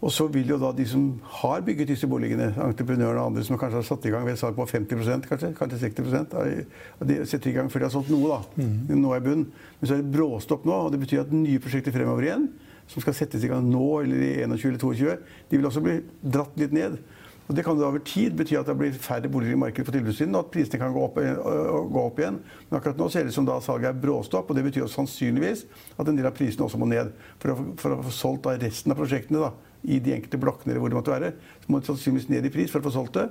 Og 0.06 0.14
så 0.14 0.28
vil 0.30 0.52
jo 0.54 0.60
da 0.62 0.70
de 0.76 0.86
som 0.86 1.06
har 1.40 1.64
bygget 1.66 1.90
disse 1.90 2.08
boligene, 2.08 2.52
entreprenørene 2.62 3.24
og 3.24 3.32
andre 3.32 3.44
som 3.48 3.58
kanskje 3.58 3.80
har 3.80 3.88
satt 3.88 4.04
i 4.06 4.12
gang 4.14 4.28
ved 4.28 4.38
salg 4.38 4.58
på 4.58 4.68
50 4.70 5.26
kanskje, 5.26 5.50
kanskje 5.58 5.80
60 5.82 6.36
av 6.36 7.10
de 7.10 7.18
setter 7.26 7.50
i 7.50 7.56
gang 7.56 7.72
før 7.74 7.82
de 7.82 7.88
har 7.88 7.96
solgt 7.96 8.12
noe, 8.14 8.36
da. 8.36 8.62
Mm. 8.62 9.02
Nå 9.02 9.16
er 9.16 9.26
bunn. 9.26 9.48
Men 9.80 9.90
så 9.90 9.96
er 9.96 10.04
det 10.04 10.14
bråstopp 10.14 10.68
nå, 10.70 10.78
og 10.86 10.94
det 10.94 11.02
betyr 11.02 11.24
at 11.24 11.34
nye 11.34 11.64
prosjekter 11.64 11.96
fremover 11.96 12.28
igjen, 12.28 12.46
som 12.92 13.02
skal 13.02 13.18
settes 13.18 13.42
i 13.42 13.50
gang 13.50 13.66
nå 13.66 13.88
eller 14.04 14.22
i 14.22 14.32
21 14.46 14.46
eller 14.46 14.84
22, 14.86 15.18
de 15.50 15.58
vil 15.58 15.70
også 15.72 15.86
bli 15.88 16.00
dratt 16.22 16.62
litt 16.62 16.78
ned. 16.78 17.02
Og 17.46 17.56
Det 17.56 17.66
kan 17.66 17.78
da 17.78 17.90
over 17.90 18.02
tid 18.02 18.34
bety 18.38 18.56
at 18.58 18.66
det 18.66 18.78
blir 18.78 18.94
færre 18.98 19.30
boliger 19.30 19.54
i 19.54 19.60
markedet 19.62 19.86
på 19.86 19.94
tilbudssiden, 19.94 20.34
og 20.38 20.48
at 20.48 20.54
prisene 20.54 20.82
kan 20.82 20.94
gå 20.94 21.02
opp, 21.02 21.18
øh, 21.22 21.90
gå 21.94 22.02
opp, 22.02 22.20
igjen. 22.20 22.40
Men 22.70 22.78
akkurat 22.80 22.98
nå 22.98 23.10
ser 23.10 23.26
det 23.26 23.34
ut 23.34 23.38
som 23.38 23.46
da 23.46 23.60
salget 23.62 23.90
er 23.90 24.02
bråstopp, 24.02 24.50
og 24.50 24.58
det 24.58 24.64
betyr 24.66 24.90
sannsynligvis 24.90 25.66
at 25.98 26.10
en 26.10 26.18
del 26.18 26.26
av 26.26 26.34
prisene 26.34 26.66
også 26.66 26.82
må 26.82 26.90
ned. 26.90 27.14
For 27.42 27.54
å, 27.54 27.68
for 27.78 27.94
å 27.94 28.02
få 28.06 28.14
solgt 28.14 28.50
resten 28.62 28.94
av 28.94 28.98
prosjektene 28.98 29.46
da, 29.46 29.52
i 29.86 30.00
de 30.04 30.14
enkelte 30.16 30.40
blokkene 30.42 30.74
eller 30.74 30.84
hvor 30.84 30.92
det 30.92 30.98
måtte 30.98 31.14
være, 31.14 31.32
så 31.64 31.72
må 31.72 31.80
det 31.80 31.90
sannsynligvis 31.90 32.30
ned 32.32 32.48
i 32.48 32.54
pris 32.54 32.74
for 32.74 32.82
å 32.82 32.88
få 32.88 32.94
solgt 32.96 33.20
det. 33.20 33.26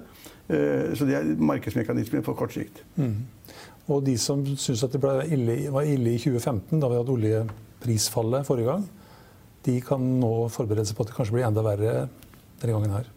Øh, 0.48 0.92
så 0.96 1.08
det 1.08 1.16
er 1.18 1.30
markedsmekanismen 1.38 2.24
på 2.26 2.36
kort 2.38 2.54
sikt. 2.54 2.82
Mm. 2.96 3.24
Og 3.92 4.04
de 4.06 4.14
som 4.20 4.44
syns 4.56 4.84
at 4.86 4.94
det 4.94 5.16
ille, 5.34 5.58
var 5.72 5.88
ille 5.88 6.14
i 6.14 6.20
2015, 6.20 6.78
da 6.80 6.88
vi 6.88 7.00
hadde 7.00 7.16
oljeprisfallet 7.18 8.46
forrige 8.48 8.70
gang, 8.70 8.86
de 9.64 9.80
kan 9.84 10.00
nå 10.20 10.32
forberede 10.52 10.86
seg 10.88 10.96
på 10.96 11.04
at 11.04 11.12
det 11.12 11.18
kanskje 11.18 11.36
blir 11.36 11.46
enda 11.48 11.64
verre 11.64 11.92
denne 12.60 12.72
gangen 12.72 12.96
her. 12.98 13.10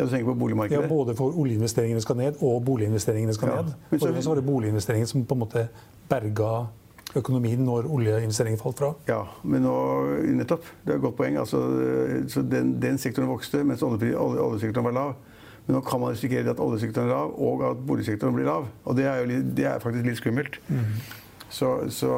Ja, 0.00 0.06
du 0.06 0.10
tenker 0.10 0.30
på 0.30 0.38
boligmarkedet? 0.40 0.86
Ja, 0.86 0.88
Både 0.88 1.14
for 1.18 1.36
oljeinvesteringene 1.36 2.00
skal 2.00 2.16
ned, 2.16 2.38
og 2.40 2.62
boliginvesteringene 2.64 3.34
skal 3.36 3.52
ja. 3.52 3.62
ned. 3.62 3.72
Og 3.92 4.00
så 4.00 4.30
var 4.30 4.38
det 4.40 4.46
boliginvesteringene 4.46 5.10
som 5.10 5.26
på 5.28 5.36
en 5.36 5.42
måte 5.42 5.66
berga 6.08 6.52
økonomien 7.18 7.62
når 7.66 7.88
oljeinvesteringene 7.90 8.60
falt 8.60 8.82
fra. 8.82 8.90
Ja, 9.08 9.22
men 9.42 9.64
nå, 9.66 9.74
nettopp. 10.38 10.66
Det 10.84 10.94
er 10.94 11.00
et 11.00 11.04
godt 11.04 11.18
poeng. 11.18 11.38
Altså, 11.42 11.62
så 12.30 12.44
den, 12.46 12.76
den, 12.82 13.00
sektoren 13.02 13.30
vokste 13.30 13.64
mens 13.66 13.82
oljesektoren 13.82 14.86
var 14.90 14.96
lav. 14.96 15.16
Men 15.66 15.76
nå 15.76 15.82
kan 15.86 16.02
man 16.02 16.14
risikere 16.14 16.54
at 16.54 16.62
oljesektoren 16.62 17.10
er 17.10 17.14
lav, 17.14 17.34
og 17.34 17.64
at 17.70 17.82
boligsektoren 17.86 18.36
blir 18.36 18.48
lav. 18.48 18.68
Og 18.84 18.96
det 18.98 19.08
er, 19.10 19.20
jo, 19.20 19.42
det 19.56 19.66
er 19.66 19.82
faktisk 19.82 20.06
litt 20.06 20.20
skummelt. 20.22 20.60
Mm. 20.70 20.94
Så, 21.50 21.68
så, 21.90 22.10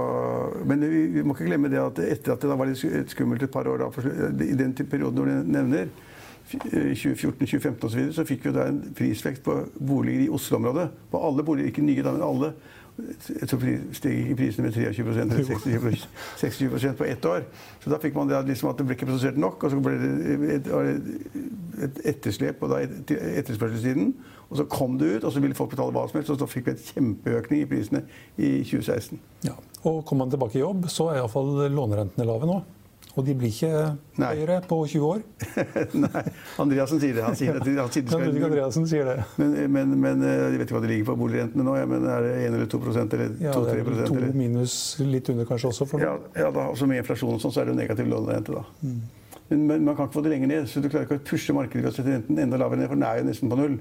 men 0.69 0.85
vi, 0.85 1.07
vi, 1.15 1.25
må 1.25 1.35
ikke 1.35 1.49
glemme 1.49 1.71
det 1.73 1.81
at 1.81 2.01
etter 2.05 2.35
at 2.35 2.43
det 2.45 2.57
var 2.61 2.69
litt 2.69 3.13
skummelt 3.13 3.43
et 3.43 3.53
par 3.53 3.69
år, 3.69 3.81
da, 3.81 4.09
i 4.45 4.57
den 4.59 4.75
perioden 4.77 5.17
du 5.17 5.53
nevner, 5.57 5.89
2014-2015 6.53 7.87
osv. 7.87 7.89
Så, 7.89 7.97
videre, 7.97 8.13
så 8.13 8.25
fikk 8.29 8.45
vi 8.45 8.53
da 8.53 8.67
en 8.69 8.83
prisvekst 8.97 9.45
på 9.47 9.55
boliger 9.79 10.27
i 10.27 10.31
Oslo-området. 10.33 10.89
På 11.11 11.23
alle 11.25 11.45
boliger, 11.47 11.71
ikke 11.73 11.85
nye, 11.87 12.05
men 12.05 12.25
alle. 12.27 12.53
Tror 12.93 13.63
steg 13.97 14.19
ikke 14.21 14.35
prisene 14.37 14.67
med 14.67 14.75
23% 14.77 15.23
eller 15.23 15.45
26, 15.45 16.09
26 16.41 16.99
på 16.99 17.05
ett 17.09 17.25
år. 17.25 17.47
Så 17.81 17.91
da 17.91 17.99
fikk 18.03 18.19
man 18.19 18.29
det 18.29 18.43
liksom 18.51 18.69
at 18.69 18.79
det 18.79 18.87
ble 18.87 18.97
ikke 18.99 19.09
produsert 19.09 19.39
nok, 19.41 19.65
og 19.65 19.73
så 19.73 19.81
ble 19.81 19.95
det 20.03 20.59
et, 20.59 20.69
et 21.89 22.03
etterslep 22.13 22.61
på 22.61 22.69
etterspørselssiden. 22.77 24.13
Og 24.51 24.61
så 24.61 24.69
kom 24.69 24.99
det 25.01 25.09
ut, 25.17 25.25
og 25.25 25.33
så 25.33 25.41
ville 25.41 25.57
folk 25.57 25.73
betale 25.73 25.95
hva 25.97 26.05
som 26.11 26.21
helst, 26.21 26.35
og 26.35 26.43
så 26.43 26.51
fikk 26.51 26.69
vi 26.69 26.77
et 26.77 26.93
kjempeøkning 26.93 27.65
i 27.65 27.71
prisene 27.71 28.05
i 28.37 28.53
2016. 28.61 29.21
Ja, 29.49 29.57
og 29.89 30.05
Kommer 30.05 30.27
man 30.27 30.35
tilbake 30.37 30.61
i 30.61 30.65
jobb, 30.65 30.85
så 30.93 31.09
er 31.09 31.23
iallfall 31.23 31.55
lånerentene 31.73 32.29
lave 32.29 32.51
nå. 32.51 32.61
Og 33.13 33.27
de 33.27 33.35
blir 33.37 33.51
ikke 33.53 33.71
høyere 34.17 34.55
på 34.65 34.79
20 34.89 35.03
år? 35.05 35.19
Nei. 36.05 36.23
Andreassen 36.63 37.01
sier 37.03 37.19
det. 37.19 37.25
Han 37.27 37.37
sier, 37.37 37.59
det. 37.59 37.75
han 37.77 37.91
sier 37.93 38.07
det 38.07 38.13
skal, 38.15 38.47
Andreassen 38.49 38.87
sier 38.89 39.11
det. 39.11 39.17
Men, 39.37 39.57
men, 39.75 39.93
men, 40.01 40.23
eh, 40.25 40.37
jeg 40.55 40.63
vet 40.63 40.65
ikke 40.65 40.79
hva 40.79 40.85
det 40.87 40.93
ligger 40.95 41.11
på 41.11 41.17
boligrentene 41.21 41.67
nå. 41.67 41.75
Ja, 41.77 41.89
men 41.91 42.07
Er 42.09 42.25
det 42.25 42.33
1 42.47 42.57
eller 42.57 42.71
2 42.73 42.81
eller 42.81 43.11
2-3 43.13 43.27
Ja, 43.45 43.57
det 43.57 43.75
er 43.75 44.07
2 44.09 44.17
eller? 44.17 44.37
minus 44.37 44.77
litt 45.05 45.29
under 45.29 45.49
kanskje 45.49 45.75
også? 45.75 45.91
ja, 46.01 46.15
ja 46.41 46.53
da, 46.55 46.71
også 46.73 46.89
med 46.89 47.03
inflasjon 47.03 47.37
og 47.37 47.43
sånn, 47.45 47.53
så 47.53 47.61
er 47.61 47.69
det 47.69 47.75
jo 47.75 47.81
negativ 47.83 48.09
lånerente. 48.09 48.57
da. 48.57 48.65
Mm. 48.81 49.03
Men, 49.51 49.67
men, 49.69 49.85
man 49.85 49.99
kan 49.99 50.09
ikke 50.09 50.17
få 50.17 50.25
det 50.25 50.33
lenger 50.33 50.55
ned. 50.55 50.71
Så 50.73 50.81
du 50.81 50.89
klarer 50.89 51.05
ikke 51.05 51.21
å 51.21 51.27
pushe 51.29 51.57
markedet 51.57 51.85
ved 51.85 51.93
å 51.93 51.97
sette 51.99 52.15
renten 52.15 52.41
enda 52.41 52.61
lavere 52.61 52.81
ned, 52.81 52.89
for 52.89 52.97
den 52.97 53.09
er 53.11 53.21
jo 53.21 53.29
nesten 53.29 53.53
på 53.53 53.61
null. 53.61 53.77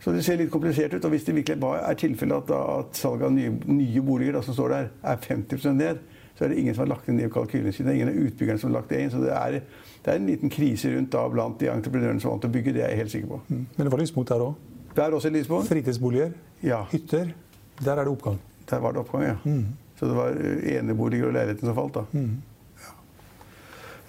Så 0.00 0.14
det 0.14 0.22
ser 0.24 0.38
litt 0.40 0.52
komplisert 0.54 0.94
ut. 0.94 1.04
Og 1.04 1.12
hvis 1.12 1.26
det 1.26 1.34
virkelig 1.36 1.74
er 1.82 1.98
tilfellet 1.98 2.46
at, 2.46 2.54
at 2.78 3.02
salget 3.02 3.26
av 3.26 3.34
nye, 3.34 3.52
nye 3.66 4.06
boliger 4.06 4.38
da, 4.38 4.44
som 4.46 4.56
står 4.56 4.76
der, 4.76 4.90
er 5.02 5.20
50% 5.26 5.76
ned, 5.76 6.00
så 6.38 6.44
er 6.44 6.52
det 6.52 6.60
ingen 6.62 6.74
som 6.74 6.86
har 6.86 6.94
lagt 6.94 7.08
inn 7.08 7.18
det 7.20 7.26
i 7.28 7.32
kalkylene 7.32 7.72
sine. 7.76 7.94
Ingen 7.94 8.10
av 8.12 8.18
utbyggerne 8.24 8.60
som 8.62 8.70
har 8.70 8.80
lagt 8.80 8.92
det 8.92 9.00
inn. 9.02 9.10
Så 9.12 9.20
det 9.22 9.32
er, 9.36 9.58
det 10.04 10.12
er 10.12 10.20
en 10.20 10.28
liten 10.30 10.52
krise 10.52 10.92
rundt 10.94 11.12
da 11.12 11.24
blant 11.32 11.58
de 11.60 11.68
entreprenørene 11.72 12.22
som 12.22 12.32
vant 12.32 12.46
å 12.48 12.52
bygge. 12.52 12.74
Det 12.76 12.84
er 12.84 12.94
jeg 12.94 13.02
helt 13.02 13.14
sikker 13.14 13.32
på. 13.34 13.40
Mm. 13.48 13.64
Men 13.76 13.88
det 13.88 13.92
var 13.92 14.02
lysmot 14.02 14.30
der 14.32 14.44
òg? 14.46 14.70
Det 14.94 15.04
er 15.04 15.16
også 15.16 15.32
lyspunkt. 15.34 15.68
Fritidsboliger, 15.70 16.32
ja. 16.66 16.80
hytter. 16.92 17.34
Der 17.80 17.92
er 17.92 18.08
det 18.08 18.14
oppgang? 18.14 18.38
Der 18.70 18.80
var 18.82 18.96
det 18.96 19.02
oppgang, 19.02 19.26
ja. 19.26 19.36
Mm. 19.44 19.66
Så 20.00 20.08
det 20.08 20.16
var 20.16 20.38
eneboliger 20.78 21.28
og 21.28 21.36
leiligheten 21.36 21.68
som 21.68 21.76
falt, 21.76 21.98
da. 21.98 22.06
Mm. 22.12 22.40
Ja. 22.80 22.94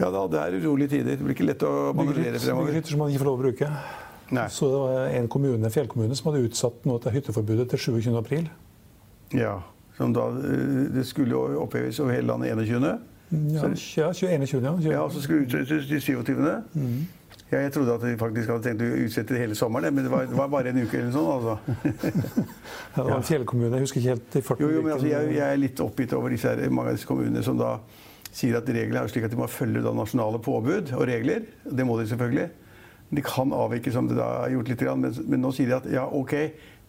Ja 0.06 0.12
da, 0.16 0.24
det 0.32 0.46
er 0.46 0.58
urolige 0.62 0.96
tider. 0.96 1.18
Det 1.18 1.26
blir 1.26 1.36
ikke 1.36 1.50
lett 1.50 1.68
å 1.68 1.74
manøvrere 1.98 2.40
fremover. 2.40 2.72
Byggehytter 2.72 2.96
som 2.96 3.04
man 3.04 3.12
ikke 3.12 3.24
får 3.26 3.30
lov 3.32 3.42
å 3.42 3.44
bruke. 3.44 3.72
Nei. 4.32 4.48
Så 4.48 4.72
det 4.72 4.80
var 4.80 5.12
en 5.20 5.28
kommune, 5.32 5.74
fjellkommune 5.76 6.16
som 6.16 6.32
hadde 6.32 6.46
utsatt 6.48 6.88
noe 6.88 7.04
til 7.04 7.18
hytteforbudet 7.18 7.68
til 7.74 7.84
27. 7.92 8.14
april. 8.16 8.48
Ja, 9.36 9.58
som 10.02 10.14
da, 10.18 10.28
eh, 10.42 10.92
Det 10.98 11.06
skulle 11.08 11.38
jo 11.38 11.64
oppheves 11.64 12.00
over 12.02 12.14
hele 12.18 12.28
landet 12.34 12.58
21. 12.58 13.00
Ja, 13.32 13.72
ja 13.96 14.12
21. 14.12 14.64
Ja. 14.64 14.76
Ja, 14.92 15.02
og 15.06 15.12
så 15.14 15.22
skulle 15.24 15.46
det 15.46 15.62
utsettes 15.64 15.88
til 15.88 16.02
27. 16.02 16.46
Ja, 17.52 17.60
jeg 17.66 17.72
trodde 17.76 17.94
at 17.94 18.04
de 18.04 18.14
faktisk 18.20 18.48
hadde 18.48 18.64
tenkt 18.64 18.84
å 18.84 18.90
utsette 19.06 19.36
det 19.36 19.42
hele 19.42 19.56
sommeren, 19.60 19.92
men 19.92 20.06
det 20.08 20.12
var, 20.12 20.28
det 20.28 20.38
var 20.40 20.48
bare 20.52 20.72
en 20.72 20.78
uke 20.86 21.02
eller 21.02 21.12
sånn. 21.12 21.28
altså. 21.34 21.58
Ja, 22.96 23.04
det 23.04 23.10
var 23.10 23.18
en 23.18 23.28
fjellkommune. 23.28 23.76
Jeg 23.76 23.86
husker 23.86 24.00
ikke 24.02 24.14
helt 24.14 24.36
i 24.36 24.42
farten. 24.44 24.64
Jo, 24.66 24.70
jo, 24.76 24.84
men 24.86 24.94
altså, 24.96 25.08
jeg, 25.08 25.34
jeg 25.36 25.44
er 25.48 25.60
litt 25.60 25.82
oppgitt 25.84 26.16
over 26.16 26.32
disse 26.32 26.48
her, 26.48 26.72
mange 26.72 26.94
av 26.94 26.98
disse 26.98 27.08
kommunene 27.08 27.44
som 27.44 27.60
da 27.60 27.74
sier 28.32 28.56
at 28.60 28.72
reglene 28.72 29.04
er 29.04 29.12
slik 29.12 29.28
at 29.28 29.34
de 29.34 29.40
må 29.40 29.48
følge 29.52 29.84
da 29.84 29.92
nasjonale 29.96 30.40
påbud 30.44 30.94
og 30.96 31.06
regler. 31.08 31.44
Det 31.68 31.88
må 31.88 31.98
de 32.00 32.08
selvfølgelig. 32.12 32.48
De 33.12 33.24
kan 33.28 33.52
avvike 33.56 33.92
som 33.92 34.08
det 34.08 34.16
da 34.20 34.30
er 34.46 34.56
gjort 34.56 34.72
litt, 34.72 34.86
men, 35.04 35.20
men 35.28 35.44
nå 35.44 35.52
sier 35.56 35.72
de 35.72 35.78
at 35.82 35.90
ja, 35.92 36.06
ok, 36.08 36.36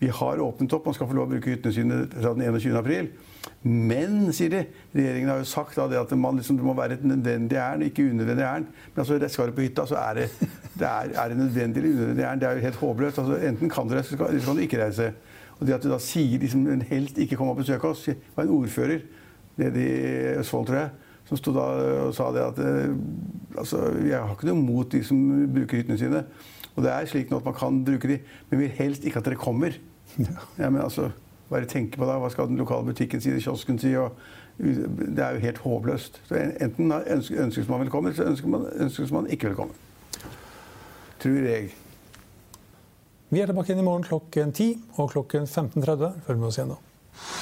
vi 0.02 0.08
har 0.10 0.40
åpnet 0.42 0.72
opp, 0.74 0.88
man 0.88 0.94
skal 0.96 1.06
få 1.06 1.14
lov 1.14 1.28
å 1.28 1.30
bruke 1.30 1.52
hyttene 1.52 1.74
sine 1.76 1.98
fra 2.10 2.32
den 2.34 2.42
21. 2.42 2.72
april. 2.80 3.10
Men, 3.62 4.32
sier 4.34 4.50
de, 4.50 4.62
regjeringen 4.96 5.30
har 5.30 5.38
jo 5.38 5.46
sagt 5.46 5.76
da 5.78 6.00
at 6.00 6.14
man 6.18 6.40
liksom, 6.40 6.56
det 6.58 6.66
må 6.66 6.74
være 6.74 6.96
et 6.96 7.04
nødvendig 7.06 7.58
ærend, 7.62 7.84
ikke 7.86 8.08
unødvendig 8.10 8.42
ærend. 8.42 8.72
Men 8.88 9.02
altså, 9.04 9.18
skal 9.30 9.52
du 9.52 9.54
på 9.54 9.62
hytta, 9.62 9.84
så 9.86 10.00
er 10.00 10.18
det, 10.18 10.24
det 10.80 10.88
er, 10.88 11.12
er 11.22 11.30
det 11.30 11.36
nødvendig 11.38 11.84
eller 11.84 11.94
unødvendig 11.94 12.24
ærend. 12.26 12.42
Det 12.42 12.48
er 12.48 12.58
jo 12.58 12.64
helt 12.64 12.80
håpløst. 12.80 13.20
Altså, 13.22 13.36
enten 13.52 13.70
kan 13.70 13.86
du 13.86 13.94
reise, 13.94 14.18
eller 14.18 14.40
så 14.40 14.48
kan 14.48 14.58
du 14.58 14.64
ikke 14.64 14.80
reise. 14.82 15.06
Og 15.60 15.68
det 15.68 15.76
at 15.76 15.86
du 15.86 15.92
da 15.92 16.00
sier 16.02 16.42
liksom, 16.42 16.66
helst 16.90 17.22
ikke 17.22 17.38
kom 17.38 17.52
og 17.52 17.60
besøk 17.60 17.86
oss, 17.86 18.08
var 18.34 18.48
en 18.48 18.52
ordfører 18.56 19.06
nede 19.62 19.86
i 19.86 19.94
Østfold, 20.40 20.66
tror 20.66 20.80
jeg, 20.80 20.90
som 21.28 21.38
sto 21.38 21.54
da 21.54 21.68
og 22.08 22.16
sa 22.18 22.26
det 22.34 22.42
at 22.48 22.58
eh, 22.58 22.98
altså, 23.54 23.84
jeg 24.02 24.18
har 24.18 24.34
ikke 24.34 24.50
noe 24.50 24.58
mot 24.64 24.90
de 24.90 25.04
som 25.06 25.22
bruker 25.54 25.78
hyttene 25.78 26.00
sine. 26.02 26.24
Og 26.74 26.82
det 26.82 26.90
er 26.90 27.06
slik 27.06 27.30
nå 27.30 27.38
at 27.38 27.46
man 27.46 27.54
kan 27.54 27.82
bruke 27.86 28.10
de, 28.10 28.18
men 28.50 28.64
vil 28.64 28.76
helst 28.80 29.06
ikke 29.06 29.22
at 29.22 29.30
dere 29.30 29.38
kommer. 29.38 29.78
Ja, 30.58 30.70
men 30.70 30.82
altså, 30.82 31.10
bare 31.50 31.68
tenke 31.68 31.98
på 31.98 32.08
det. 32.08 32.18
Hva 32.20 32.30
skal 32.32 32.48
den 32.50 32.60
lokale 32.60 32.86
butikken 32.88 33.20
si, 33.20 33.34
kiosken 33.40 33.78
si? 33.80 33.94
Og, 33.96 34.16
det 34.58 35.18
er 35.18 35.36
jo 35.36 35.42
helt 35.42 35.58
håpløst. 35.64 36.20
Så 36.28 36.40
enten 36.60 36.92
ønskes 36.92 37.68
man 37.68 37.80
velkommen, 37.80 38.12
eller 38.12 38.18
så 38.24 38.28
ønsker 38.30 38.52
man, 38.52 38.66
ønskes 38.84 39.12
man 39.12 39.30
ikke 39.32 39.48
velkommen. 39.48 39.74
Tror 41.22 41.46
jeg. 41.48 41.70
Vi 43.32 43.40
er 43.40 43.48
tilbake 43.48 43.72
igjen 43.72 43.80
i 43.80 43.86
morgen 43.86 44.04
klokken 44.04 44.52
10 44.52 44.74
og 45.00 45.14
klokken 45.14 45.48
15.30. 45.48 46.20
Følg 46.26 46.38
med 46.38 46.50
oss 46.50 46.60
igjen 46.60 46.74
da. 46.74 47.41